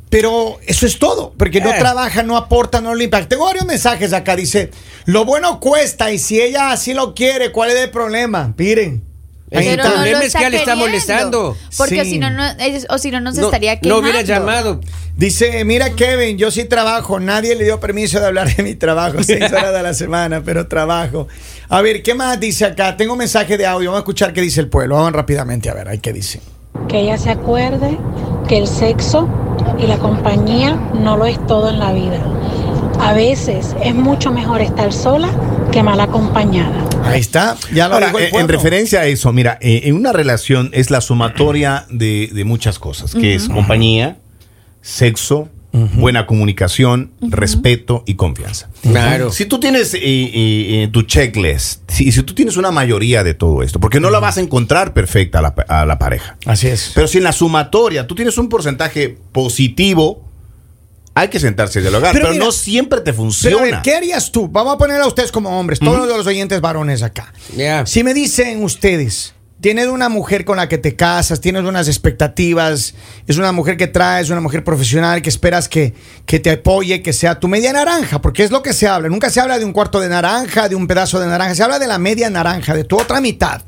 Pero 0.10 0.60
eso 0.68 0.86
es 0.86 1.00
todo, 1.00 1.34
porque 1.38 1.60
no 1.60 1.72
Eh. 1.72 1.76
trabaja, 1.80 2.22
no 2.22 2.38
aporta, 2.38 2.82
no 2.82 2.94
le 2.94 3.06
impacta. 3.06 3.30
Tengo 3.30 3.46
varios 3.46 3.66
mensajes 3.66 4.14
acá, 4.14 4.36
dice, 4.36 4.70
lo 5.06 5.26
bueno 5.26 5.60
cuesta 5.60 6.12
y 6.12 6.20
si 6.20 6.40
ella 6.40 6.72
así 6.72 6.94
lo 6.94 7.16
quiere, 7.16 7.52
¿cuál 7.52 7.72
es 7.72 7.78
el 7.78 7.90
problema? 7.90 8.54
Miren. 8.58 9.04
El 9.54 9.78
no 9.78 9.84
problema 9.84 10.20
lo 10.20 10.26
es 10.26 10.34
que 10.36 10.50
le 10.50 10.58
está 10.58 10.76
molestando. 10.76 11.56
Porque 11.78 12.04
Sí. 12.04 12.12
si 12.12 12.18
no, 12.20 12.30
no 12.32 12.44
ellos- 12.60 12.86
o 12.90 12.98
si 12.98 13.12
no, 13.12 13.20
no 13.22 13.32
se 13.32 13.42
No, 13.42 13.48
estaría 13.48 13.76
no 13.76 13.82
quejando. 13.82 14.02
hubiera 14.02 14.22
llamado. 14.22 14.82
Dice, 15.16 15.64
mira 15.64 15.92
Kevin, 15.92 16.38
yo 16.40 16.50
sí 16.50 16.66
trabajo, 16.66 17.20
nadie 17.20 17.56
le 17.56 17.64
dio 17.66 17.80
permiso 17.80 18.20
de 18.20 18.26
hablar 18.26 18.54
de 18.56 18.64
mi 18.64 18.74
trabajo, 18.76 19.18
seis 19.24 19.44
horas 19.52 19.76
a 19.76 19.82
la 19.84 19.94
semana, 19.94 20.42
pero 20.44 20.68
trabajo. 20.68 21.28
A 21.70 21.82
ver, 21.82 22.02
¿qué 22.02 22.16
más 22.16 22.40
dice 22.40 22.66
acá? 22.66 22.98
Tengo 22.98 23.14
un 23.14 23.20
mensaje 23.20 23.58
de 23.58 23.66
audio, 23.68 23.92
vamos 23.92 24.00
a 24.00 24.04
escuchar 24.04 24.34
qué 24.34 24.42
dice 24.42 24.60
el 24.60 24.70
pueblo, 24.70 24.96
vamos 24.96 25.12
rápidamente 25.14 25.70
a 25.70 25.74
ver, 25.76 25.88
ahí 25.88 26.00
qué 26.00 26.14
dice. 26.14 26.42
que 26.88 27.02
ella 27.02 27.18
se 27.20 27.30
acuerde 27.30 27.98
que 28.48 28.58
el 28.58 28.68
sexo 28.68 29.30
y 29.78 29.86
la 29.86 29.98
compañía 30.00 30.76
no 30.96 31.16
lo 31.18 31.26
es 31.28 31.38
todo 31.46 31.70
en 31.70 31.78
la 31.80 31.94
vida. 31.94 32.20
A 33.00 33.14
veces 33.14 33.76
es 33.84 33.94
mucho 33.94 34.32
mejor 34.32 34.62
estar 34.62 34.92
sola 34.92 35.30
que 35.72 35.84
mal 35.84 36.00
acompañada. 36.00 36.74
Ahí 37.04 37.20
está, 37.20 37.58
ya 37.74 37.88
lo 37.88 37.96
Ahora, 37.96 38.08
dijo 38.08 38.20
el 38.20 38.26
eh, 38.26 38.32
en 38.34 38.48
referencia 38.48 39.02
a 39.02 39.06
eso, 39.06 39.32
mira, 39.34 39.58
eh, 39.62 39.82
en 39.86 39.96
una 39.96 40.14
relación 40.14 40.70
es 40.74 40.90
la 40.90 41.02
sumatoria 41.02 41.86
de, 41.90 42.30
de 42.34 42.44
muchas 42.46 42.80
cosas, 42.80 43.14
que 43.14 43.36
es 43.36 43.50
compañía, 43.50 44.18
sexo, 44.82 45.50
buena 45.96 46.28
comunicación, 46.28 47.12
respeto 47.20 48.04
y 48.06 48.14
confianza. 48.14 48.70
Claro. 48.84 49.32
Si 49.32 49.46
tú 49.46 49.60
tienes 49.60 49.96
eh, 50.00 50.88
tu 50.92 51.02
checklist, 51.02 51.82
si, 51.90 52.12
si 52.12 52.22
tú 52.22 52.36
tienes 52.36 52.58
una 52.58 52.70
mayoría 52.70 53.24
de 53.24 53.34
todo 53.34 53.64
esto, 53.64 53.80
porque 53.80 54.00
no 54.00 54.12
la 54.12 54.20
vas 54.20 54.38
a 54.38 54.42
encontrar 54.42 54.94
perfecta 54.94 55.40
a 55.40 55.42
la, 55.42 55.56
pa- 55.56 55.64
a 55.64 55.86
la 55.88 55.98
pareja. 55.98 56.38
Así 56.46 56.68
es. 56.68 56.92
Pero 56.94 57.08
si 57.08 57.18
en 57.18 57.24
la 57.24 57.32
sumatoria 57.32 58.06
tú 58.06 58.14
tienes 58.14 58.38
un 58.38 58.50
porcentaje 58.50 59.18
positivo, 59.32 60.30
hay 61.16 61.28
que 61.28 61.40
sentarse 61.40 61.80
y 61.80 61.82
dialogar. 61.82 62.14
Pero 62.14 62.26
Pero, 62.26 62.34
mira, 62.34 62.46
no 62.46 62.52
siempre 62.52 63.00
te 63.00 63.06
Pero 63.06 63.18
funciona. 63.18 63.58
a 63.58 63.62
ver, 63.62 63.82
¿qué 63.84 63.96
harías 63.96 64.32
tú? 64.32 64.48
Vamos 64.48 64.74
a 64.76 64.78
poner 64.78 65.00
a 65.02 65.08
ustedes 65.08 65.32
como 65.32 65.60
hombres, 65.60 65.80
todos 65.80 66.08
los 66.08 66.26
oyentes 66.28 66.60
varones 66.62 67.04
acá. 67.04 67.34
Si 67.86 68.04
me 68.04 68.14
dicen 68.14 68.64
ustedes, 68.64 69.34
tienes 69.62 69.88
una 69.88 70.10
mujer 70.10 70.44
con 70.44 70.58
la 70.58 70.68
que 70.68 70.78
te 70.78 70.96
casas, 70.96 71.40
tienes 71.40 71.64
unas 71.64 71.88
expectativas, 71.88 72.96
es 73.28 73.38
una 73.38 73.52
mujer 73.52 73.78
que 73.78 73.88
traes, 73.88 74.30
una 74.30 74.42
mujer 74.42 74.64
profesional 74.64 75.22
que 75.22 75.30
esperas 75.30 75.70
que, 75.70 75.94
que 76.26 76.40
te 76.40 76.52
apoye, 76.52 77.02
que 77.02 77.14
sea 77.14 77.40
tu 77.40 77.48
media 77.48 77.72
naranja, 77.74 78.22
porque 78.22 78.44
es 78.44 78.52
lo 78.52 78.62
que 78.62 78.74
se 78.74 78.88
habla. 78.88 79.08
Nunca 79.08 79.30
se 79.30 79.40
habla 79.40 79.60
de 79.60 79.66
un 79.66 79.72
cuarto 79.72 80.00
de 80.00 80.10
naranja, 80.10 80.68
de 80.68 80.76
un 80.76 80.88
pedazo 80.88 81.20
de 81.20 81.28
naranja, 81.28 81.56
se 81.56 81.64
habla 81.64 81.80
de 81.80 81.88
la 81.88 81.98
media 81.98 82.30
naranja, 82.30 82.74
de 82.74 82.84
tu 82.84 83.00
otra 83.00 83.22
mitad. 83.22 83.62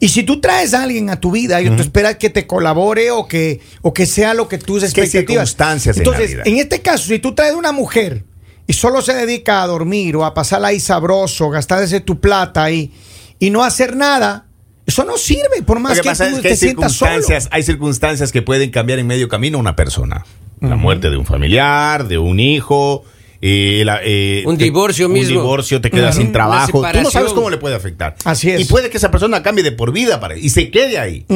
Y 0.00 0.08
si 0.08 0.22
tú 0.24 0.40
traes 0.40 0.74
a 0.74 0.82
alguien 0.82 1.08
a 1.10 1.20
tu 1.20 1.30
vida 1.30 1.60
y 1.62 1.70
tú 1.70 1.82
esperas 1.82 2.16
que 2.16 2.30
te 2.30 2.46
colabore 2.46 3.10
o 3.10 3.26
que, 3.28 3.60
o 3.82 3.92
que 3.94 4.06
sea 4.06 4.34
lo 4.34 4.48
que 4.48 4.58
tus 4.58 4.82
expectativas. 4.82 5.50
circunstancias 5.50 5.96
en 5.96 6.04
la 6.04 6.10
Entonces, 6.10 6.32
vida. 6.34 6.42
en 6.46 6.56
este 6.58 6.80
caso, 6.82 7.04
si 7.08 7.18
tú 7.18 7.34
traes 7.34 7.54
una 7.54 7.72
mujer 7.72 8.24
y 8.66 8.72
solo 8.72 9.02
se 9.02 9.14
dedica 9.14 9.62
a 9.62 9.66
dormir 9.66 10.16
o 10.16 10.24
a 10.24 10.34
pasarla 10.34 10.68
ahí 10.68 10.80
sabroso, 10.80 11.50
gastarse 11.50 12.00
tu 12.00 12.20
plata 12.20 12.70
y, 12.70 12.92
y 13.38 13.50
no 13.50 13.62
hacer 13.62 13.94
nada, 13.96 14.46
eso 14.86 15.04
no 15.04 15.16
sirve, 15.16 15.62
por 15.64 15.80
más 15.80 15.96
Lo 15.96 16.02
que 16.02 16.08
tú 16.10 16.22
es 16.24 16.34
que 16.36 16.42
te 16.42 16.48
hay 16.48 16.56
sientas 16.56 16.92
solo. 16.92 17.10
circunstancias, 17.12 17.48
hay 17.52 17.62
circunstancias 17.62 18.32
que 18.32 18.42
pueden 18.42 18.70
cambiar 18.70 18.98
en 18.98 19.06
medio 19.06 19.28
camino 19.28 19.58
a 19.58 19.60
una 19.60 19.76
persona. 19.76 20.24
La 20.60 20.76
muerte 20.76 21.10
de 21.10 21.16
un 21.18 21.26
familiar, 21.26 22.08
de 22.08 22.16
un 22.18 22.40
hijo, 22.40 23.04
eh, 23.46 23.82
la- 23.84 24.00
eh, 24.02 24.42
Un 24.46 24.56
te- 24.56 24.64
divorcio 24.64 25.06
un 25.06 25.12
mismo. 25.12 25.40
divorcio, 25.40 25.78
te 25.82 25.90
quedas 25.90 26.16
sin 26.16 26.32
trabajo. 26.32 26.82
Tú 26.92 27.00
no 27.02 27.10
sabes 27.10 27.34
cómo 27.34 27.50
le 27.50 27.58
puede 27.58 27.74
afectar. 27.74 28.16
Así 28.24 28.48
es. 28.50 28.62
Y 28.62 28.64
puede 28.64 28.88
que 28.88 28.96
esa 28.96 29.10
persona 29.10 29.42
cambie 29.42 29.62
de 29.62 29.72
por 29.72 29.92
vida 29.92 30.18
para, 30.18 30.34
y 30.38 30.48
se 30.48 30.70
quede 30.70 30.98
ahí. 30.98 31.26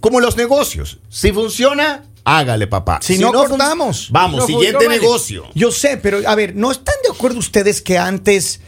Como 0.00 0.20
los 0.20 0.36
negocios. 0.38 0.98
Si 1.10 1.30
funciona, 1.30 2.04
hágale, 2.24 2.68
papá. 2.68 3.00
Si 3.02 3.18
no, 3.18 3.32
fun- 3.32 3.48
cortamos. 3.48 4.08
Vamos, 4.10 4.40
No, 4.40 4.46
siguiente 4.46 4.84
no 4.86 4.90
negocio. 4.90 5.44
Yo 5.54 5.70
sé, 5.70 5.98
pero 5.98 6.20
a 6.26 6.34
ver, 6.34 6.56
¿no 6.56 6.70
están 6.72 6.94
de 7.04 7.10
acuerdo 7.14 7.38
ustedes 7.38 7.82
que 7.82 7.98
antes, 7.98 8.60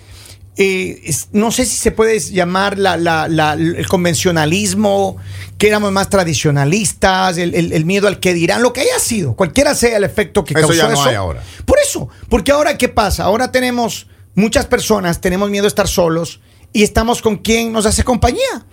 eh, 0.59 1.01
es- 1.05 1.29
no 1.33 1.51
sé 1.53 1.65
si 1.65 1.77
se 1.77 1.93
puede 1.93 2.21
llamar 2.21 2.79
la, 2.79 2.99
la- 2.99 3.29
la- 3.29 3.55
el 3.55 3.87
convencionalismo, 3.89 5.17
que 5.59 5.69
éramos 5.69 5.93
más 5.93 6.09
tradicionalistas, 6.09 7.37
el, 7.39 7.55
el- 7.55 7.73
el 7.73 7.85
miedo 7.85 8.09
al 8.09 8.19
que 8.21 8.33
dirán, 8.35 8.63
lo 8.63 8.73
que 8.73 8.81
haya 8.81 8.99
sido, 8.99 9.35
cualquiera 9.37 9.75
sea 9.75 9.97
el 9.97 10.05
efecto 10.05 10.45
que 10.45 10.55
Eso 10.55 10.69
causó 10.69 10.75
ya 10.83 10.89
no 10.89 10.95
eso. 10.95 11.05
hay 11.05 11.15
ahora. 11.15 11.43
Por 11.65 11.79
eso, 11.91 12.09
porque 12.29 12.53
ahora 12.53 12.79
¿qué 12.79 12.89
pasa? 12.89 13.25
Ahora 13.25 13.51
tenemos 13.51 14.07
muchas 14.35 14.67
personas, 14.67 15.21
tenemos 15.21 15.51
miedo 15.51 15.65
a 15.65 15.69
estar 15.69 15.89
solos 15.89 16.41
y 16.73 16.83
estamos 16.85 17.21
con 17.21 17.37
quien 17.39 17.73
nos 17.73 17.85
hace 17.87 18.05
compañía. 18.05 18.65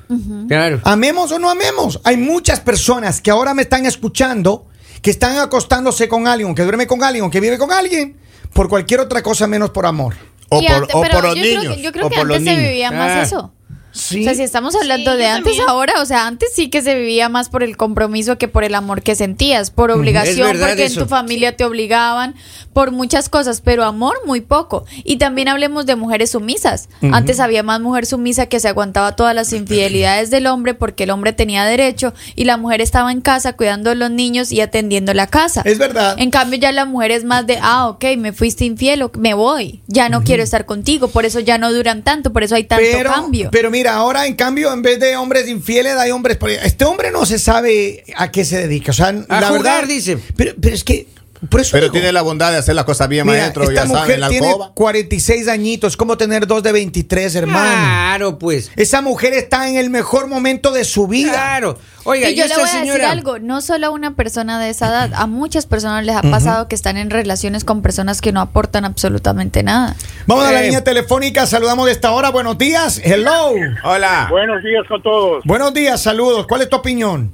Claro. 0.48 0.80
Amemos 0.84 1.32
o 1.32 1.40
no 1.40 1.50
amemos. 1.50 2.00
Hay 2.04 2.16
muchas 2.18 2.60
personas 2.60 3.22
que 3.22 3.32
ahora 3.32 3.54
me 3.54 3.64
están 3.64 3.86
escuchando 3.86 4.68
que 5.02 5.10
están 5.12 5.38
acostándose 5.38 6.08
con 6.08 6.28
alguien, 6.28 6.54
que 6.56 6.64
duerme 6.64 6.86
con 6.88 7.04
alguien, 7.04 7.30
que 7.30 7.40
vive 7.40 7.58
con 7.58 7.72
alguien, 7.72 8.18
por 8.54 8.68
cualquier 8.70 9.00
otra 9.00 9.22
cosa 9.22 9.46
menos 9.48 9.70
por 9.72 9.86
amor. 9.86 10.16
O 10.50 10.62
Y 10.62 10.68
por, 10.68 10.76
antes- 10.76 10.96
o 10.96 11.02
por 11.02 11.24
los 11.24 11.36
yo 11.36 11.42
creo 11.42 11.60
niños. 11.62 11.76
que- 11.76 11.82
yo 11.82 11.92
creo 11.92 12.06
o 12.08 12.10
que 12.10 12.16
por 12.18 12.28
los 12.28 12.38
antes 12.38 12.50
se 12.54 12.58
niños. 12.58 12.72
vivía 12.72 12.92
más 12.92 13.12
Ah. 13.12 13.22
eso. 13.24 13.54
Sí. 13.98 14.22
O 14.22 14.24
sea, 14.24 14.36
si 14.36 14.44
estamos 14.44 14.76
hablando 14.76 15.12
Sí, 15.12 15.18
de 15.18 15.26
antes, 15.28 15.44
también. 15.58 15.70
ahora, 15.70 16.02
o 16.02 16.06
sea, 16.06 16.28
antes 16.28 16.50
sí 16.54 16.70
que 16.70 16.82
se 16.82 16.96
vivía 16.96 17.30
más 17.30 17.50
por 17.50 17.64
el 17.64 17.76
compromiso 17.78 18.38
que 18.38 18.48
por 18.48 18.64
el 18.64 18.76
amor 18.76 19.02
que 19.02 19.16
sentías, 19.16 19.72
por 19.72 19.92
obligación, 19.92 20.58
porque 20.60 20.86
eso. 20.86 21.00
en 21.02 21.06
tu 21.06 21.10
familia 21.10 21.56
te 21.58 21.66
obligaban, 21.66 22.36
por 22.74 22.92
muchas 22.92 23.28
cosas, 23.30 23.62
pero 23.62 23.84
amor 23.84 24.16
muy 24.26 24.42
poco. 24.42 24.86
Y 25.04 25.18
también 25.18 25.48
hablemos 25.48 25.86
de 25.86 25.96
mujeres 25.96 26.32
sumisas. 26.32 26.90
Antes 27.12 27.40
había 27.40 27.64
más 27.64 27.82
mujer 27.82 28.06
sumisa 28.06 28.46
que 28.46 28.60
se 28.60 28.68
aguantaba 28.68 29.16
todas 29.16 29.34
las 29.34 29.52
infidelidades 29.54 30.30
del 30.30 30.48
hombre 30.48 30.74
porque 30.74 31.04
el 31.06 31.10
hombre 31.10 31.34
tenía 31.34 31.66
derecho 31.66 32.14
y 32.36 32.46
la 32.46 32.58
mujer 32.58 32.82
estaba 32.82 33.12
en 33.12 33.22
casa 33.22 33.54
cuidando 33.54 33.90
a 33.92 33.96
los 33.96 34.12
niños 34.12 34.52
y 34.52 34.62
atendiendo 34.62 35.14
la 35.14 35.28
casa. 35.28 35.62
Es 35.66 35.78
verdad. 35.80 36.16
En 36.20 36.30
cambio 36.32 36.60
ya 36.60 36.72
la 36.72 36.86
mujer 36.86 37.12
es 37.12 37.24
más 37.24 37.48
de, 37.48 37.58
ah, 37.62 37.88
ok, 37.88 38.06
me 38.18 38.32
fuiste 38.34 38.66
infiel, 38.66 39.02
o 39.02 39.12
me 39.18 39.34
voy, 39.34 39.82
ya 39.88 40.10
no 40.10 40.24
quiero 40.24 40.44
estar 40.44 40.66
contigo, 40.66 41.08
por 41.08 41.26
eso 41.26 41.40
ya 41.40 41.58
no 41.58 41.74
duran 41.74 42.04
tanto, 42.04 42.32
por 42.32 42.44
eso 42.44 42.56
hay 42.56 42.66
tanto 42.66 42.86
pero, 42.92 43.12
cambio. 43.12 43.50
pero 43.52 43.72
mira, 43.72 43.87
ahora 43.88 44.26
en 44.26 44.36
cambio, 44.36 44.72
en 44.74 44.82
vez 44.82 45.00
de 45.00 45.16
hombres 45.16 45.48
infieles, 45.48 45.96
hay 45.96 46.12
hombres. 46.12 46.38
Este 46.64 46.86
hombre 46.86 47.12
no 47.12 47.26
se 47.26 47.40
sabe 47.40 48.04
a 48.16 48.32
qué 48.32 48.46
se 48.46 48.58
dedica. 48.60 48.92
O 48.92 48.94
sea, 48.94 49.12
la 49.12 49.48
jugar, 49.48 49.52
verdad. 49.52 49.84
dice. 49.88 50.18
Pero, 50.36 50.54
pero 50.62 50.76
es 50.76 50.84
que. 50.84 51.08
Por 51.50 51.62
eso 51.62 51.72
Pero 51.74 51.84
digo, 51.86 51.94
tiene 51.94 52.12
la 52.12 52.24
bondad 52.24 52.52
de 52.52 52.58
hacer 52.58 52.74
las 52.74 52.86
cosas 52.86 53.08
bien, 53.10 53.26
mira, 53.28 53.40
maestro, 53.40 53.64
esta 53.64 53.74
ya 53.74 53.82
saben, 53.82 53.98
mujer 54.02 54.16
en 54.16 54.22
la 54.22 54.30
tiene 54.30 54.48
alcoba. 54.48 54.72
46 54.74 55.48
añitos. 55.48 55.96
¿Cómo 55.96 56.18
tener 56.18 56.48
dos 56.48 56.64
de 56.64 56.72
23, 56.72 57.36
hermano? 57.36 57.72
Claro, 57.72 58.40
pues. 58.40 58.72
Esa 58.76 59.02
mujer 59.02 59.34
está 59.34 59.70
en 59.70 59.78
el 59.78 59.90
mejor 59.92 60.28
momento 60.28 60.72
de 60.72 60.84
su 60.84 61.08
vida. 61.08 61.34
Claro. 61.34 61.78
Oiga, 62.06 62.30
y 62.30 62.36
yo 62.36 62.46
le 62.46 62.50
esta 62.52 62.62
voy 62.62 62.70
a 62.70 62.82
decir 62.86 63.02
algo, 63.04 63.38
no 63.40 63.62
solo 63.62 63.88
a 63.88 63.90
una 63.90 64.16
persona 64.16 64.60
de 64.60 64.70
esa 64.70 64.88
edad, 64.88 65.12
a 65.14 65.28
muchas 65.28 65.66
personas 65.66 66.06
les 66.06 66.16
ha 66.16 66.22
pasado 66.22 66.68
que 66.70 66.74
están 66.76 66.96
en 66.98 67.10
relaciones 67.10 67.66
con 67.66 67.82
personas 67.82 68.22
que 68.22 68.32
no 68.32 68.40
aportan 68.42 68.86
absolutamente 68.86 69.62
nada. 69.62 69.96
Vamos 70.26 70.46
a 70.46 70.52
la 70.54 70.62
Eh. 70.62 70.66
línea 70.66 70.84
telefónica. 70.84 71.46
Saludamos 71.46 71.86
de 71.86 71.92
esta 71.92 72.12
hora. 72.12 72.30
Buenos 72.32 72.58
días. 72.58 73.02
Hello. 73.04 73.52
Hola. 73.84 74.28
Buenos 74.32 74.64
días 74.64 74.86
con 74.88 75.02
todos. 75.04 75.44
Buenos 75.46 75.74
días. 75.74 76.02
Saludos. 76.02 76.48
¿Cuál 76.48 76.62
es 76.62 76.70
tu 76.70 76.78
opinión? 76.78 77.32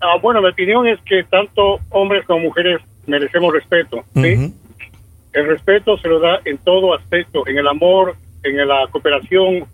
Ah, 0.00 0.16
bueno, 0.22 0.40
mi 0.40 0.48
opinión 0.48 0.86
es 0.88 0.98
que 1.04 1.24
tanto 1.30 1.80
hombres 1.90 2.24
como 2.26 2.40
mujeres 2.40 2.80
merecemos 3.08 3.52
respeto. 3.52 4.04
El 4.14 5.46
respeto 5.46 5.98
se 5.98 6.08
lo 6.08 6.20
da 6.20 6.40
en 6.44 6.58
todo 6.58 6.94
aspecto, 6.94 7.46
en 7.46 7.58
el 7.58 7.66
amor, 7.66 8.16
en 8.42 8.56
la 8.66 8.86
cooperación, 8.90 9.64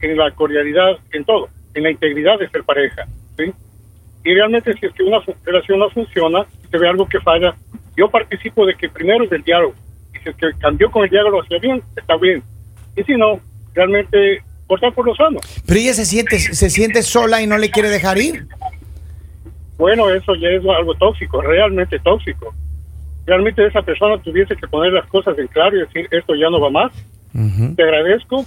en 0.00 0.16
la 0.16 0.30
cordialidad, 0.32 0.98
en 1.12 1.24
todo, 1.24 1.48
en 1.74 1.84
la 1.84 1.90
integridad 1.90 2.38
de 2.38 2.48
ser 2.48 2.64
pareja. 2.64 3.06
¿sí? 3.36 3.52
Y 4.24 4.34
realmente 4.34 4.72
si 4.74 4.86
es 4.86 4.92
que 4.92 5.02
una 5.02 5.20
relación 5.44 5.78
no 5.78 5.90
funciona, 5.90 6.44
se 6.70 6.78
ve 6.78 6.88
algo 6.88 7.08
que 7.08 7.20
falla, 7.20 7.54
yo 7.96 8.10
participo 8.10 8.66
de 8.66 8.74
que 8.74 8.88
primero 8.88 9.24
es 9.24 9.32
el 9.32 9.42
diálogo. 9.42 9.74
Y 10.14 10.18
si 10.18 10.28
es 10.28 10.36
que 10.36 10.46
cambió 10.58 10.90
con 10.90 11.04
el 11.04 11.10
diálogo 11.10 11.42
hacia 11.42 11.58
bien, 11.58 11.82
está 11.96 12.16
bien. 12.16 12.42
Y 12.96 13.02
si 13.04 13.14
no, 13.14 13.40
realmente 13.74 14.42
cortar 14.66 14.92
por 14.94 15.06
lo 15.06 15.14
sano. 15.14 15.40
Pero 15.66 15.80
ella 15.80 15.94
se 15.94 16.04
siente, 16.04 16.38
se 16.38 16.70
siente 16.70 17.02
sola 17.02 17.42
y 17.42 17.46
no 17.46 17.58
le 17.58 17.70
quiere 17.70 17.88
dejar 17.88 18.18
ir. 18.18 18.46
Bueno, 19.76 20.10
eso 20.10 20.34
ya 20.34 20.48
es 20.48 20.62
algo 20.64 20.94
tóxico, 20.94 21.40
realmente 21.40 21.98
tóxico. 22.00 22.54
Realmente 23.30 23.64
esa 23.64 23.80
persona 23.82 24.20
tuviese 24.20 24.56
que 24.56 24.66
poner 24.66 24.92
las 24.92 25.06
cosas 25.06 25.38
en 25.38 25.46
claro 25.46 25.76
y 25.76 25.80
decir, 25.82 26.08
esto 26.10 26.34
ya 26.34 26.50
no 26.50 26.58
va 26.60 26.68
más. 26.68 26.92
Te 27.76 27.82
agradezco, 27.84 28.44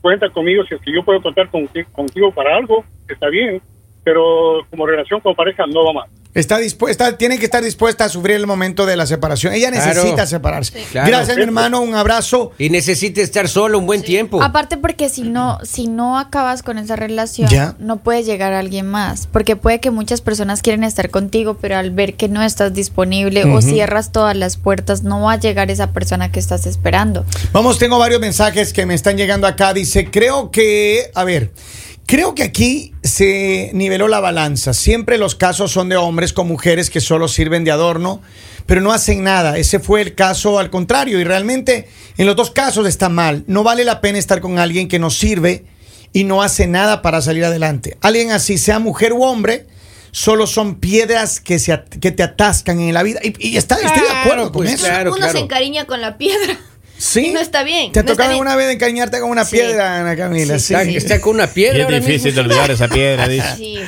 cuenta 0.00 0.28
conmigo 0.30 0.62
si 0.66 0.76
es 0.76 0.80
que 0.82 0.92
yo 0.94 1.02
puedo 1.02 1.20
contar 1.20 1.50
conti- 1.50 1.84
contigo 1.90 2.30
para 2.30 2.54
algo, 2.56 2.84
está 3.08 3.28
bien, 3.28 3.60
pero 4.04 4.60
como 4.70 4.86
relación 4.86 5.18
con 5.18 5.34
pareja 5.34 5.66
no 5.66 5.84
va 5.84 5.92
más. 5.94 6.10
Está 6.32 6.58
dispuesta, 6.58 7.18
tiene 7.18 7.38
que 7.40 7.46
estar 7.46 7.62
dispuesta 7.64 8.04
a 8.04 8.08
sufrir 8.08 8.36
el 8.36 8.46
momento 8.46 8.86
de 8.86 8.96
la 8.96 9.04
separación. 9.04 9.52
Ella 9.52 9.72
Claro. 9.72 9.86
necesita 9.94 10.26
separarse. 10.26 10.84
Claro. 10.92 11.08
Gracias, 11.08 11.36
mi 11.36 11.42
hermano. 11.42 11.80
Un 11.80 11.96
abrazo. 11.96 12.52
Y 12.56 12.70
necesita 12.70 13.20
estar 13.20 13.48
solo 13.48 13.78
un 13.78 13.86
buen 13.86 14.02
tiempo. 14.02 14.40
Aparte 14.40 14.76
porque 14.76 15.08
si 15.08 15.22
no, 15.22 15.58
si 15.64 15.88
no 15.88 16.18
acabas 16.20 16.62
con 16.62 16.78
esa 16.78 16.94
relación, 16.94 17.48
Ya. 17.48 17.74
no 17.80 17.96
puedes 17.96 18.26
llegar 18.26 18.52
a 18.52 18.60
alguien 18.60 18.86
más. 18.86 19.26
Porque 19.26 19.56
puede 19.56 19.80
que 19.80 19.90
muchas 19.90 20.20
personas 20.20 20.62
quieren 20.62 20.84
estar 20.84 21.10
contigo, 21.10 21.58
pero 21.60 21.76
al 21.76 21.90
ver 21.90 22.14
que 22.14 22.28
no 22.28 22.42
estás 22.44 22.72
disponible 22.74 23.44
o 23.44 23.60
cierras 23.60 24.12
todas 24.12 24.36
las 24.36 24.56
puertas, 24.56 25.02
no 25.02 25.22
va 25.22 25.32
a 25.32 25.40
llegar 25.40 25.68
esa 25.70 25.92
persona 25.92 26.30
que 26.30 26.38
estás 26.38 26.64
esperando. 26.66 27.24
Vamos, 27.52 27.78
tengo 27.78 27.98
varios 27.98 28.20
mensajes 28.20 28.72
que 28.72 28.86
me 28.86 28.94
están 28.94 29.16
llegando 29.16 29.48
acá. 29.48 29.74
Dice, 29.74 30.10
creo 30.12 30.52
que, 30.52 31.10
a 31.14 31.24
ver, 31.24 31.50
creo 32.10 32.34
que 32.34 32.42
aquí 32.42 32.92
se 33.04 33.70
niveló 33.72 34.08
la 34.08 34.18
balanza. 34.18 34.74
Siempre 34.74 35.16
los 35.16 35.36
casos 35.36 35.70
son 35.70 35.88
de 35.88 35.96
hombres 35.96 36.32
con 36.32 36.48
mujeres 36.48 36.90
que 36.90 37.00
solo 37.00 37.28
sirven 37.28 37.62
de 37.62 37.70
adorno, 37.70 38.20
pero 38.66 38.80
no 38.80 38.90
hacen 38.92 39.22
nada. 39.22 39.56
Ese 39.58 39.78
fue 39.78 40.00
el 40.00 40.16
caso 40.16 40.58
al 40.58 40.70
contrario. 40.70 41.20
Y 41.20 41.24
realmente 41.24 41.88
en 42.18 42.26
los 42.26 42.34
dos 42.34 42.50
casos 42.50 42.88
está 42.88 43.08
mal. 43.08 43.44
No 43.46 43.62
vale 43.62 43.84
la 43.84 44.00
pena 44.00 44.18
estar 44.18 44.40
con 44.40 44.58
alguien 44.58 44.88
que 44.88 44.98
no 44.98 45.08
sirve 45.10 45.64
y 46.12 46.24
no 46.24 46.42
hace 46.42 46.66
nada 46.66 47.00
para 47.00 47.22
salir 47.22 47.44
adelante. 47.44 47.96
Alguien 48.00 48.32
así, 48.32 48.58
sea 48.58 48.80
mujer 48.80 49.12
u 49.12 49.22
hombre, 49.22 49.66
solo 50.10 50.48
son 50.48 50.80
piedras 50.80 51.38
que, 51.38 51.60
se 51.60 51.72
at- 51.72 51.88
que 52.00 52.10
te 52.10 52.24
atascan 52.24 52.80
en 52.80 52.92
la 52.92 53.04
vida. 53.04 53.20
Y, 53.22 53.50
y 53.50 53.56
está, 53.56 53.76
estoy 53.76 54.02
de 54.02 54.10
acuerdo 54.10 54.50
con 54.50 54.64
pues, 54.64 54.72
eso. 54.74 54.86
claro. 54.86 55.14
Uno 55.14 55.30
se 55.30 55.38
encariña 55.38 55.84
con 55.84 56.00
la 56.00 56.18
piedra. 56.18 56.58
Sí. 57.02 57.30
No 57.32 57.40
está 57.40 57.62
bien, 57.62 57.92
¿Te 57.92 58.02
no 58.02 58.14
bien. 58.14 58.30
alguna 58.30 58.56
vez 58.56 58.70
encañarte 58.74 59.20
con 59.20 59.30
una 59.30 59.46
Sí. 59.46 59.56
piedra, 59.56 60.00
Ana 60.00 60.14
Camila? 60.16 60.58
Sí, 60.58 60.74
Está, 60.74 60.84
sí. 60.84 60.96
está 60.96 61.20
con 61.20 61.34
una 61.36 61.46
piedra. 61.46 61.78
Y 61.78 61.80
es 61.80 61.84
ahora 61.86 61.96
difícil 62.00 62.24
mismo. 62.26 62.42
de 62.42 62.48
olvidar 62.48 62.70
esa 62.70 62.88
piedra, 62.88 63.26
dice. 63.26 63.46
Sí, 63.56 63.78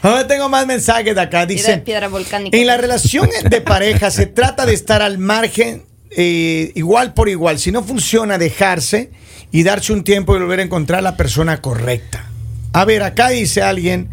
Ahora 0.00 0.26
tengo 0.28 0.48
más 0.48 0.66
mensajes 0.66 1.14
de 1.14 1.20
acá. 1.20 1.46
piedra, 1.46 1.62
Dice, 1.72 1.78
piedra 1.78 2.08
volcánica. 2.08 2.56
en 2.56 2.66
la 2.66 2.78
relación 2.78 3.28
de 3.50 3.60
pareja 3.60 4.10
se 4.10 4.24
trata 4.26 4.64
de 4.64 4.72
estar 4.72 5.02
al 5.02 5.18
margen 5.18 5.82
eh, 6.10 6.72
igual 6.74 7.12
por 7.14 7.28
igual. 7.28 7.58
Si 7.58 7.70
no 7.70 7.82
funciona, 7.84 8.38
dejarse 8.38 9.10
y 9.50 9.62
darse 9.62 9.92
un 9.92 10.02
tiempo 10.02 10.34
y 10.34 10.38
volver 10.40 10.60
a 10.60 10.62
encontrar 10.62 11.02
la 11.02 11.16
persona 11.18 11.60
correcta. 11.60 12.30
A 12.72 12.86
ver, 12.86 13.02
acá 13.02 13.28
dice 13.28 13.60
alguien, 13.60 14.08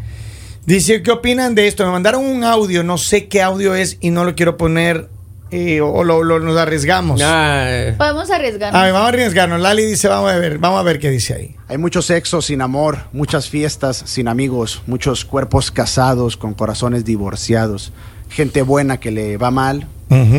dice, 0.66 1.02
¿qué 1.04 1.12
opinan 1.12 1.56
de 1.56 1.68
esto? 1.68 1.86
Me 1.86 1.92
mandaron 1.94 2.26
un 2.26 2.44
audio, 2.44 2.84
no 2.84 2.98
sé 2.98 3.28
qué 3.30 3.42
audio 3.42 3.76
es 3.76 3.98
y 4.02 4.10
no 4.12 4.26
lo 4.26 4.36
quiero 4.36 4.58
poner 4.58 5.08
eh, 5.52 5.82
o 5.82 6.04
lo, 6.04 6.24
lo- 6.24 6.40
nos 6.40 6.58
arriesgamos. 6.58 7.22
Ah, 7.24 7.94
Podemos 7.98 8.30
arriesgarnos. 8.30 8.80
A 8.80 8.84
ver, 8.86 8.94
vamos 8.94 9.06
a 9.08 9.10
arriesgarnos. 9.10 9.60
Lali 9.62 9.86
dice, 9.86 10.08
vamos 10.08 10.32
a 10.32 10.36
ver, 10.38 10.58
vamos 10.60 10.80
a 10.80 10.84
ver 10.84 11.00
qué 11.00 11.10
dice 11.10 11.34
ahí. 11.34 11.56
Hay 11.68 11.78
mucho 11.78 12.02
sexo 12.02 12.42
sin 12.42 12.62
amor, 12.62 13.00
muchas 13.14 13.50
fiestas 13.50 14.02
sin 14.06 14.28
amigos, 14.28 14.82
muchos 14.88 15.26
cuerpos 15.26 15.72
casados 15.72 16.38
con 16.38 16.54
corazones 16.54 17.06
divorciados, 17.06 17.92
gente 18.30 18.62
buena 18.62 19.00
que 19.00 19.12
le 19.12 19.38
va 19.38 19.52
mal 19.52 19.88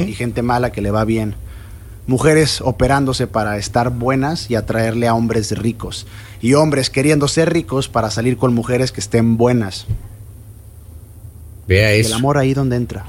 y 0.08 0.14
gente 0.14 0.42
mala 0.42 0.70
que 0.72 0.80
le 0.80 0.90
va 0.90 1.04
bien. 1.04 1.34
Mujeres 2.06 2.60
operándose 2.60 3.26
para 3.28 3.56
estar 3.56 3.90
buenas 3.90 4.50
y 4.50 4.56
atraerle 4.56 5.06
a 5.06 5.14
hombres 5.14 5.56
ricos. 5.56 6.06
Y 6.40 6.54
hombres 6.54 6.90
queriendo 6.90 7.28
ser 7.28 7.52
ricos 7.52 7.88
para 7.88 8.10
salir 8.10 8.36
con 8.36 8.52
mujeres 8.54 8.90
que 8.90 8.98
estén 9.00 9.36
buenas. 9.36 9.86
vea 11.68 11.94
Y 11.94 12.00
el 12.00 12.06
eso. 12.06 12.16
amor 12.16 12.38
ahí 12.38 12.52
donde 12.54 12.76
entra. 12.76 13.04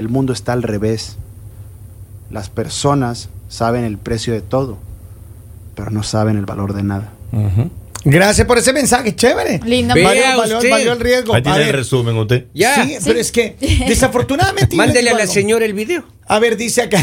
El 0.00 0.08
mundo 0.08 0.32
está 0.32 0.54
al 0.54 0.62
revés. 0.62 1.16
Las 2.30 2.48
personas 2.48 3.28
saben 3.50 3.84
el 3.84 3.98
precio 3.98 4.32
de 4.32 4.40
todo, 4.40 4.78
pero 5.74 5.90
no 5.90 6.02
saben 6.02 6.38
el 6.38 6.46
valor 6.46 6.72
de 6.72 6.82
nada. 6.82 7.12
Gracias 8.02 8.46
por 8.46 8.56
ese 8.56 8.72
mensaje, 8.72 9.14
chévere. 9.14 9.60
Lindo. 9.62 9.92
Vea 9.94 10.06
Valió, 10.08 10.24
valió- 10.38 10.56
usted. 10.56 10.70
valió 10.70 10.92
el 10.94 11.00
riesgo. 11.00 11.34
Ahí 11.34 11.40
A 11.40 11.42
tiene 11.42 11.62
el 11.64 11.72
resumen 11.74 12.16
usted. 12.16 12.46
Ya. 12.54 12.82
Sí, 12.82 12.96
pero 13.04 13.18
es 13.20 13.30
que 13.30 13.56
desafortunadamente. 13.88 14.74
Mándele 14.74 15.10
a 15.10 15.14
la 15.14 15.22
algo. 15.24 15.32
señora 15.34 15.66
el 15.66 15.74
video. 15.74 16.04
A 16.26 16.38
ver, 16.38 16.56
dice 16.56 16.80
acá. 16.80 16.98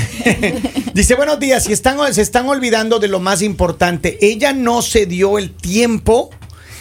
dice, 0.95 1.13
buenos 1.13 1.39
días. 1.39 1.65
Si 1.65 1.73
están, 1.73 1.99
se 2.15 2.21
están 2.23 2.47
olvidando 2.49 2.97
de 2.97 3.09
lo 3.09 3.19
más 3.19 3.43
importante, 3.43 4.17
ella 4.21 4.53
no 4.53 4.81
se 4.81 5.05
dio 5.05 5.37
el 5.37 5.51
tiempo 5.51 6.31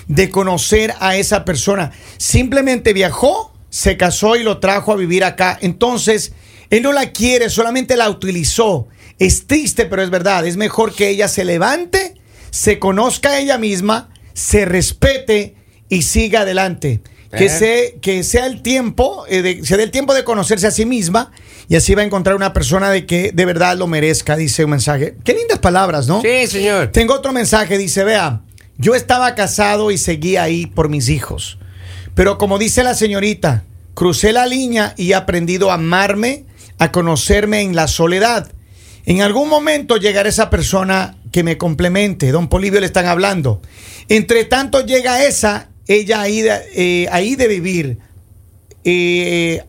de 0.08 0.30
conocer 0.30 0.94
a 1.00 1.16
esa 1.16 1.44
persona. 1.44 1.92
Simplemente 2.16 2.94
viajó, 2.94 3.52
se 3.76 3.98
casó 3.98 4.36
y 4.36 4.42
lo 4.42 4.58
trajo 4.58 4.90
a 4.90 4.96
vivir 4.96 5.22
acá. 5.22 5.58
Entonces, 5.60 6.32
él 6.70 6.82
no 6.82 6.92
la 6.92 7.12
quiere, 7.12 7.50
solamente 7.50 7.94
la 7.94 8.08
utilizó. 8.08 8.88
Es 9.18 9.46
triste, 9.46 9.84
pero 9.84 10.02
es 10.02 10.08
verdad. 10.08 10.46
Es 10.46 10.56
mejor 10.56 10.94
que 10.94 11.10
ella 11.10 11.28
se 11.28 11.44
levante, 11.44 12.14
se 12.50 12.78
conozca 12.78 13.32
a 13.32 13.38
ella 13.38 13.58
misma, 13.58 14.08
se 14.32 14.64
respete 14.64 15.56
y 15.90 16.02
siga 16.02 16.40
adelante. 16.40 17.02
Que, 17.36 17.46
Eh. 17.46 17.48
se, 17.50 17.98
que 18.00 18.22
sea 18.22 18.46
el 18.46 18.62
tiempo, 18.62 19.26
eh, 19.28 19.42
de- 19.42 19.62
se 19.66 19.76
dé 19.76 19.82
el 19.82 19.90
tiempo 19.90 20.14
de 20.14 20.24
conocerse 20.24 20.66
a 20.66 20.70
sí 20.70 20.86
misma 20.86 21.32
y 21.68 21.76
así 21.76 21.94
va 21.94 22.00
a 22.00 22.04
encontrar 22.06 22.34
una 22.34 22.54
persona 22.54 22.88
de 22.88 23.04
que 23.04 23.30
de 23.34 23.44
verdad 23.44 23.76
lo 23.76 23.86
merezca, 23.86 24.36
dice 24.36 24.64
un 24.64 24.70
mensaje. 24.70 25.16
Qué 25.22 25.34
lindas 25.34 25.58
palabras, 25.58 26.06
¿no? 26.06 26.22
Sí, 26.22 26.46
señor. 26.46 26.92
Tengo 26.92 27.12
otro 27.12 27.32
mensaje, 27.34 27.76
dice, 27.76 28.04
vea, 28.04 28.40
yo 28.78 28.94
estaba 28.94 29.34
casado 29.34 29.90
y 29.90 29.98
seguí 29.98 30.36
ahí 30.38 30.64
por 30.66 30.88
mis 30.88 31.10
hijos. 31.10 31.58
Pero 32.16 32.38
como 32.38 32.58
dice 32.58 32.82
la 32.82 32.94
señorita, 32.94 33.62
crucé 33.92 34.32
la 34.32 34.46
línea 34.46 34.94
y 34.96 35.10
he 35.10 35.14
aprendido 35.14 35.70
a 35.70 35.74
amarme, 35.74 36.46
a 36.78 36.90
conocerme 36.90 37.60
en 37.60 37.76
la 37.76 37.88
soledad. 37.88 38.50
En 39.04 39.20
algún 39.20 39.50
momento 39.50 39.98
llegará 39.98 40.26
esa 40.30 40.48
persona 40.48 41.18
que 41.30 41.42
me 41.42 41.58
complemente. 41.58 42.32
Don 42.32 42.48
Polivio 42.48 42.80
le 42.80 42.86
están 42.86 43.04
hablando. 43.04 43.60
Entre 44.08 44.46
tanto 44.46 44.80
llega 44.86 45.24
esa, 45.26 45.68
ella 45.86 46.22
ahí 46.22 46.40
de, 46.40 46.58
eh, 46.74 47.06
ahí 47.12 47.36
de 47.36 47.48
vivir. 47.48 47.98
Eh, 48.82 49.62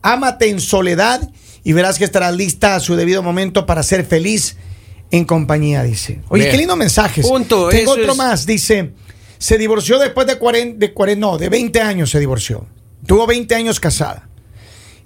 ámate 0.00 0.48
en 0.48 0.60
soledad 0.60 1.28
y 1.62 1.74
verás 1.74 1.98
que 1.98 2.04
estarás 2.06 2.34
lista 2.34 2.74
a 2.74 2.80
su 2.80 2.96
debido 2.96 3.22
momento 3.22 3.66
para 3.66 3.82
ser 3.82 4.06
feliz 4.06 4.56
en 5.10 5.26
compañía, 5.26 5.82
dice. 5.82 6.20
Oye, 6.28 6.48
qué 6.50 6.56
lindo 6.56 6.74
mensajes. 6.74 7.26
Punto, 7.26 7.68
Tengo 7.68 7.92
eso 7.92 8.00
otro 8.00 8.12
es- 8.12 8.18
más, 8.18 8.46
dice, 8.46 8.92
se 9.42 9.58
divorció 9.58 9.98
después 9.98 10.28
de 10.28 10.38
40, 10.38 10.78
de 10.78 10.92
40, 10.92 11.20
no, 11.20 11.36
de 11.36 11.48
20 11.48 11.80
años 11.80 12.10
se 12.10 12.20
divorció. 12.20 12.68
Tuvo 13.04 13.26
20 13.26 13.52
años 13.56 13.80
casada. 13.80 14.28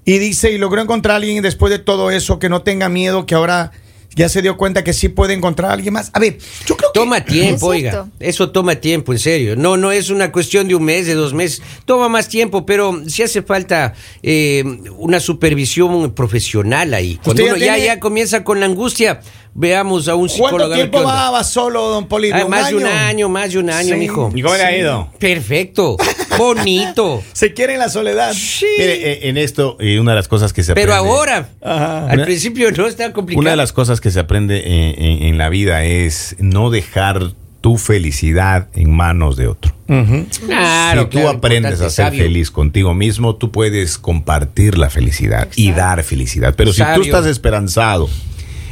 Y 0.05 0.19
dice, 0.19 0.53
y 0.53 0.59
logró 0.59 0.83
encontrar 0.83 1.15
a 1.15 1.17
alguien 1.17 1.43
después 1.43 1.71
de 1.71 1.79
todo 1.79 2.11
eso, 2.11 2.39
que 2.39 2.51
no 2.51 2.61
tenga 2.61 2.91
miedo, 2.91 3.25
que 3.25 3.35
ahora 3.35 3.73
ya 4.15 4.29
se 4.29 4.41
dio 4.43 4.57
cuenta 4.57 4.83
que 4.85 4.93
sí 4.93 5.09
puede 5.09 5.35
encontrar 5.35 5.71
a 5.71 5.75
alguien 5.75 5.93
más. 5.95 6.11
A 6.15 6.19
ver, 6.21 6.39
yo 6.67 6.77
creo 6.77 6.93
que... 6.93 6.99
Toma 6.99 7.25
tiempo, 7.25 7.73
Es 7.75 7.79
oiga. 7.79 8.07
Eso 8.21 8.51
toma 8.51 8.77
tiempo, 8.77 9.13
en 9.13 9.19
serio. 9.19 9.57
No, 9.57 9.77
no 9.77 9.93
es 9.93 10.09
una 10.11 10.33
cuestión 10.33 10.69
de 10.69 10.75
un 10.75 10.85
mes, 10.85 11.07
de 11.07 11.15
dos 11.15 11.35
meses. 11.35 11.61
Toma 11.85 12.09
más 12.09 12.29
tiempo, 12.29 12.65
pero 12.65 13.03
si 13.09 13.23
hace 13.23 13.43
falta 13.43 13.93
eh, 14.23 14.65
una 14.97 15.21
supervisión 15.21 16.13
profesional 16.15 16.95
ahí. 16.95 17.19
Cuando 17.23 17.43
ya 17.45 17.49
uno 17.51 17.57
ya, 17.59 17.75
tiene- 17.75 17.87
ya 17.87 18.01
comienza 18.01 18.45
con 18.45 18.61
la 18.61 18.67
angustia, 18.67 19.21
veamos 19.55 20.09
a 20.09 20.15
un 20.15 20.29
psicólogo. 20.29 20.57
¿Cuánto 20.59 20.75
tiempo 20.75 21.03
va, 21.03 21.31
va 21.31 21.45
solo, 21.45 21.89
don 21.91 22.07
Polibio? 22.09 22.37
Ah, 22.37 22.45
¿Un 22.45 22.51
más 22.51 22.69
de 22.69 22.77
un 22.77 22.85
año? 22.87 22.99
año, 23.09 23.29
más 23.29 23.53
de 23.53 23.59
un 23.59 23.71
año, 23.71 23.95
Sí. 23.95 24.01
mijo. 24.01 24.31
¿Y 24.35 24.43
cómo 24.43 24.55
le 24.55 24.63
ha 24.63 24.77
ido? 24.79 25.11
Perfecto, 25.19 25.97
bonito. 26.39 27.23
Se 27.33 27.53
quiere 27.55 27.75
en 27.75 27.79
la 27.81 27.89
soledad. 27.89 28.35
Mire, 28.79 29.13
eh, 29.13 29.29
en 29.29 29.37
esto, 29.37 29.77
eh, 29.81 29.99
una 30.01 30.13
de 30.13 30.17
las 30.17 30.29
cosas 30.29 30.53
que 30.53 30.63
se 30.63 30.75
Pero 30.75 30.93
aprende- 30.95 31.09
ahora, 31.11 31.49
Ajá. 31.63 32.07
al 32.09 32.15
Una- 32.19 32.25
principio 32.25 32.71
no 32.73 32.87
está 32.87 33.13
complicado. 33.13 33.41
Una 33.41 33.51
de 33.51 33.57
las 33.57 33.73
cosas 33.73 34.01
que 34.01 34.11
se 34.11 34.21
aprende 34.21 34.63
en, 34.67 35.03
en- 35.05 35.23
en 35.25 35.39
la 35.39 35.49
vida 35.49 35.85
es 35.85 36.37
no 36.39 36.71
dejar 36.71 37.33
tu 37.61 37.79
felicidad 37.79 38.69
en 38.75 38.93
manos 38.93 39.37
de 39.37 39.49
otro. 39.49 39.75
Claro, 39.87 41.03
si 41.03 41.07
tú 41.09 41.19
claro, 41.19 41.31
aprendes 41.31 41.81
a 41.81 41.91
ser 41.91 42.07
sabio. 42.07 42.23
feliz 42.25 42.51
contigo 42.51 42.95
mismo, 42.95 43.37
tú 43.37 43.51
puedes 43.51 43.99
compartir 43.99 44.79
la 44.79 44.89
felicidad 44.91 45.49
y 45.57 45.73
dar 45.73 46.03
felicidad. 46.05 46.55
Pero 46.57 46.73
si 46.73 46.83
tú 46.95 47.03
estás 47.03 47.27
esperanzado 47.27 48.09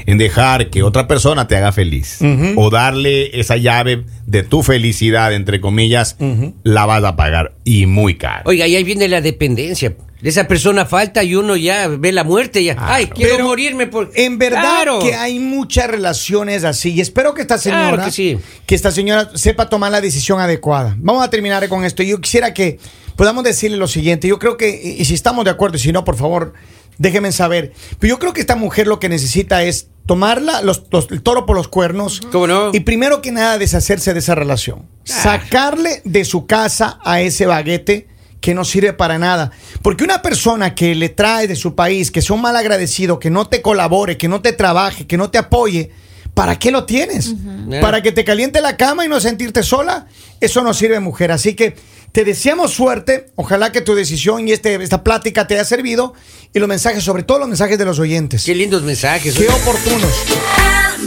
en 0.07 0.19
dejar 0.19 0.71
que 0.71 0.83
otra 0.83 1.07
persona 1.07 1.49
te 1.49 1.57
haga 1.57 1.73
feliz 1.73 2.19
o 2.57 2.71
darle 2.71 3.39
esa 3.41 3.57
llave 3.57 4.05
de 4.27 4.43
tu 4.43 4.63
felicidad, 4.63 5.33
entre 5.33 5.61
comillas, 5.61 6.17
la 6.63 6.87
vas 6.87 7.05
a 7.05 7.17
pagar 7.17 7.55
y 7.65 7.87
muy 7.87 8.17
caro. 8.17 8.43
Oiga, 8.47 8.67
y 8.67 8.77
ahí 8.77 8.85
viene 8.85 9.09
la 9.09 9.21
dependencia. 9.21 9.95
De 10.21 10.31
esa 10.31 10.49
persona 10.49 10.87
falta 10.87 11.23
y 11.23 11.35
uno 11.35 11.55
ya 11.55 11.87
ve 11.87 12.11
la 12.11 12.25
muerte 12.25 12.65
ya. 12.65 12.77
Ay, 12.79 13.09
quiero 13.09 13.33
Pero 13.35 13.47
morirme 13.49 13.87
por. 13.89 14.11
En 14.15 14.39
verdad 14.39 14.63
Claro. 14.63 14.99
que 15.01 15.15
hay 15.15 15.39
muchas 15.39 15.87
relaciones 15.91 16.65
así 16.65 16.93
y 16.95 17.03
espero 17.03 17.35
que 17.35 17.43
esta 17.43 17.59
señora 17.59 17.89
Claro 17.91 18.05
que 18.07 18.11
sí. 18.11 18.39
que 18.65 18.75
esta 18.75 18.91
señora 18.91 19.29
sepa 19.35 19.69
tomar 19.69 19.93
la 19.93 20.01
decisión 20.01 20.41
adecuada. 20.41 20.97
Vamos 20.99 21.23
a 21.23 21.29
terminar 21.29 21.69
con 21.69 21.85
esto. 21.85 22.03
Yo 22.03 22.23
quisiera 22.23 22.55
que 22.55 22.79
podamos 23.17 23.45
decirle 23.45 23.77
lo 23.77 23.87
siguiente. 23.87 24.27
Yo 24.27 24.39
creo 24.39 24.57
que 24.57 24.71
y 24.97 25.03
y 25.03 25.05
si 25.05 25.13
estamos 25.13 25.45
de 25.45 25.51
acuerdo 25.51 25.77
y 25.77 25.81
si 25.81 25.93
no, 25.93 26.05
por 26.05 26.17
favor, 26.17 26.55
déjenme 26.97 27.31
saber. 27.31 27.75
Pero 27.99 28.15
yo 28.15 28.19
creo 28.19 28.33
que 28.33 28.41
esta 28.41 28.57
mujer 28.57 28.87
lo 28.87 28.99
que 29.01 29.11
necesita 29.11 29.63
es 29.63 29.89
tomarla 30.07 30.63
los, 30.63 30.85
los- 30.91 31.11
el 31.11 31.23
toro 31.23 31.47
por 31.47 31.57
los 31.57 31.69
cuernos 31.69 32.21
¿Cómo 32.33 32.47
no? 32.47 32.71
y 32.73 32.81
primero 32.81 33.23
que 33.23 33.33
nada 33.33 33.59
deshacerse 33.59 34.13
de 34.13 34.19
esa 34.21 34.35
relación. 34.35 34.87
Ah. 35.11 35.23
Sacarle 35.23 36.03
de 36.05 36.25
su 36.25 36.47
casa 36.47 36.99
a 37.05 37.21
ese 37.21 37.47
baguete 37.47 38.09
que 38.41 38.55
no 38.55 38.65
sirve 38.65 38.93
para 38.93 39.19
nada. 39.19 39.53
Porque 39.81 40.05
una 40.05 40.21
persona 40.21 40.75
que 40.75 40.95
le 40.95 41.09
trae 41.09 41.49
de 41.49 41.57
su 41.57 41.75
país, 41.75 42.11
que 42.11 42.21
sea 42.21 42.37
un 42.37 42.43
mal 42.43 42.55
agradecido, 42.57 43.19
que 43.19 43.31
no 43.31 43.47
te 43.47 43.63
colabore, 43.63 44.19
que 44.19 44.29
no 44.29 44.43
te 44.43 44.53
trabaje, 44.53 45.07
que 45.07 45.17
no 45.17 45.31
te 45.31 45.39
apoye, 45.39 45.91
¿para 46.35 46.59
qué 46.59 46.71
lo 46.71 46.85
tienes? 46.85 47.35
¿Para 47.81 48.03
que 48.03 48.13
te 48.13 48.23
caliente 48.25 48.61
la 48.61 48.77
cama 48.77 49.07
y 49.07 49.09
no 49.09 49.19
sentirte 49.21 49.63
sola? 49.63 50.07
Eso 50.41 50.63
no 50.63 50.75
sirve, 50.75 51.01
mujer. 51.01 51.33
Así 51.33 51.55
que 51.55 51.75
te 52.15 52.25
deseamos 52.25 52.73
suerte. 52.73 53.27
Ojalá 53.35 53.73
que 53.73 53.81
tu 53.81 53.97
decisión 53.97 54.47
y 54.47 54.53
este, 54.53 54.77
esta 54.77 55.03
plática 55.03 55.49
te 55.49 55.55
haya 55.55 55.65
servido. 55.65 56.15
Y 56.53 56.61
los 56.61 56.69
mensajes, 56.69 57.03
sobre 57.03 57.25
todo 57.25 57.41
los 57.41 57.49
mensajes 57.49 57.77
de 57.77 57.85
los 57.85 57.99
oyentes. 57.99 58.45
Qué 58.45 58.55
lindos 58.55 58.85
mensajes. 58.85 59.35
Qué 59.35 59.49
oportunos. 59.49 60.13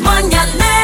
El. 0.02 0.77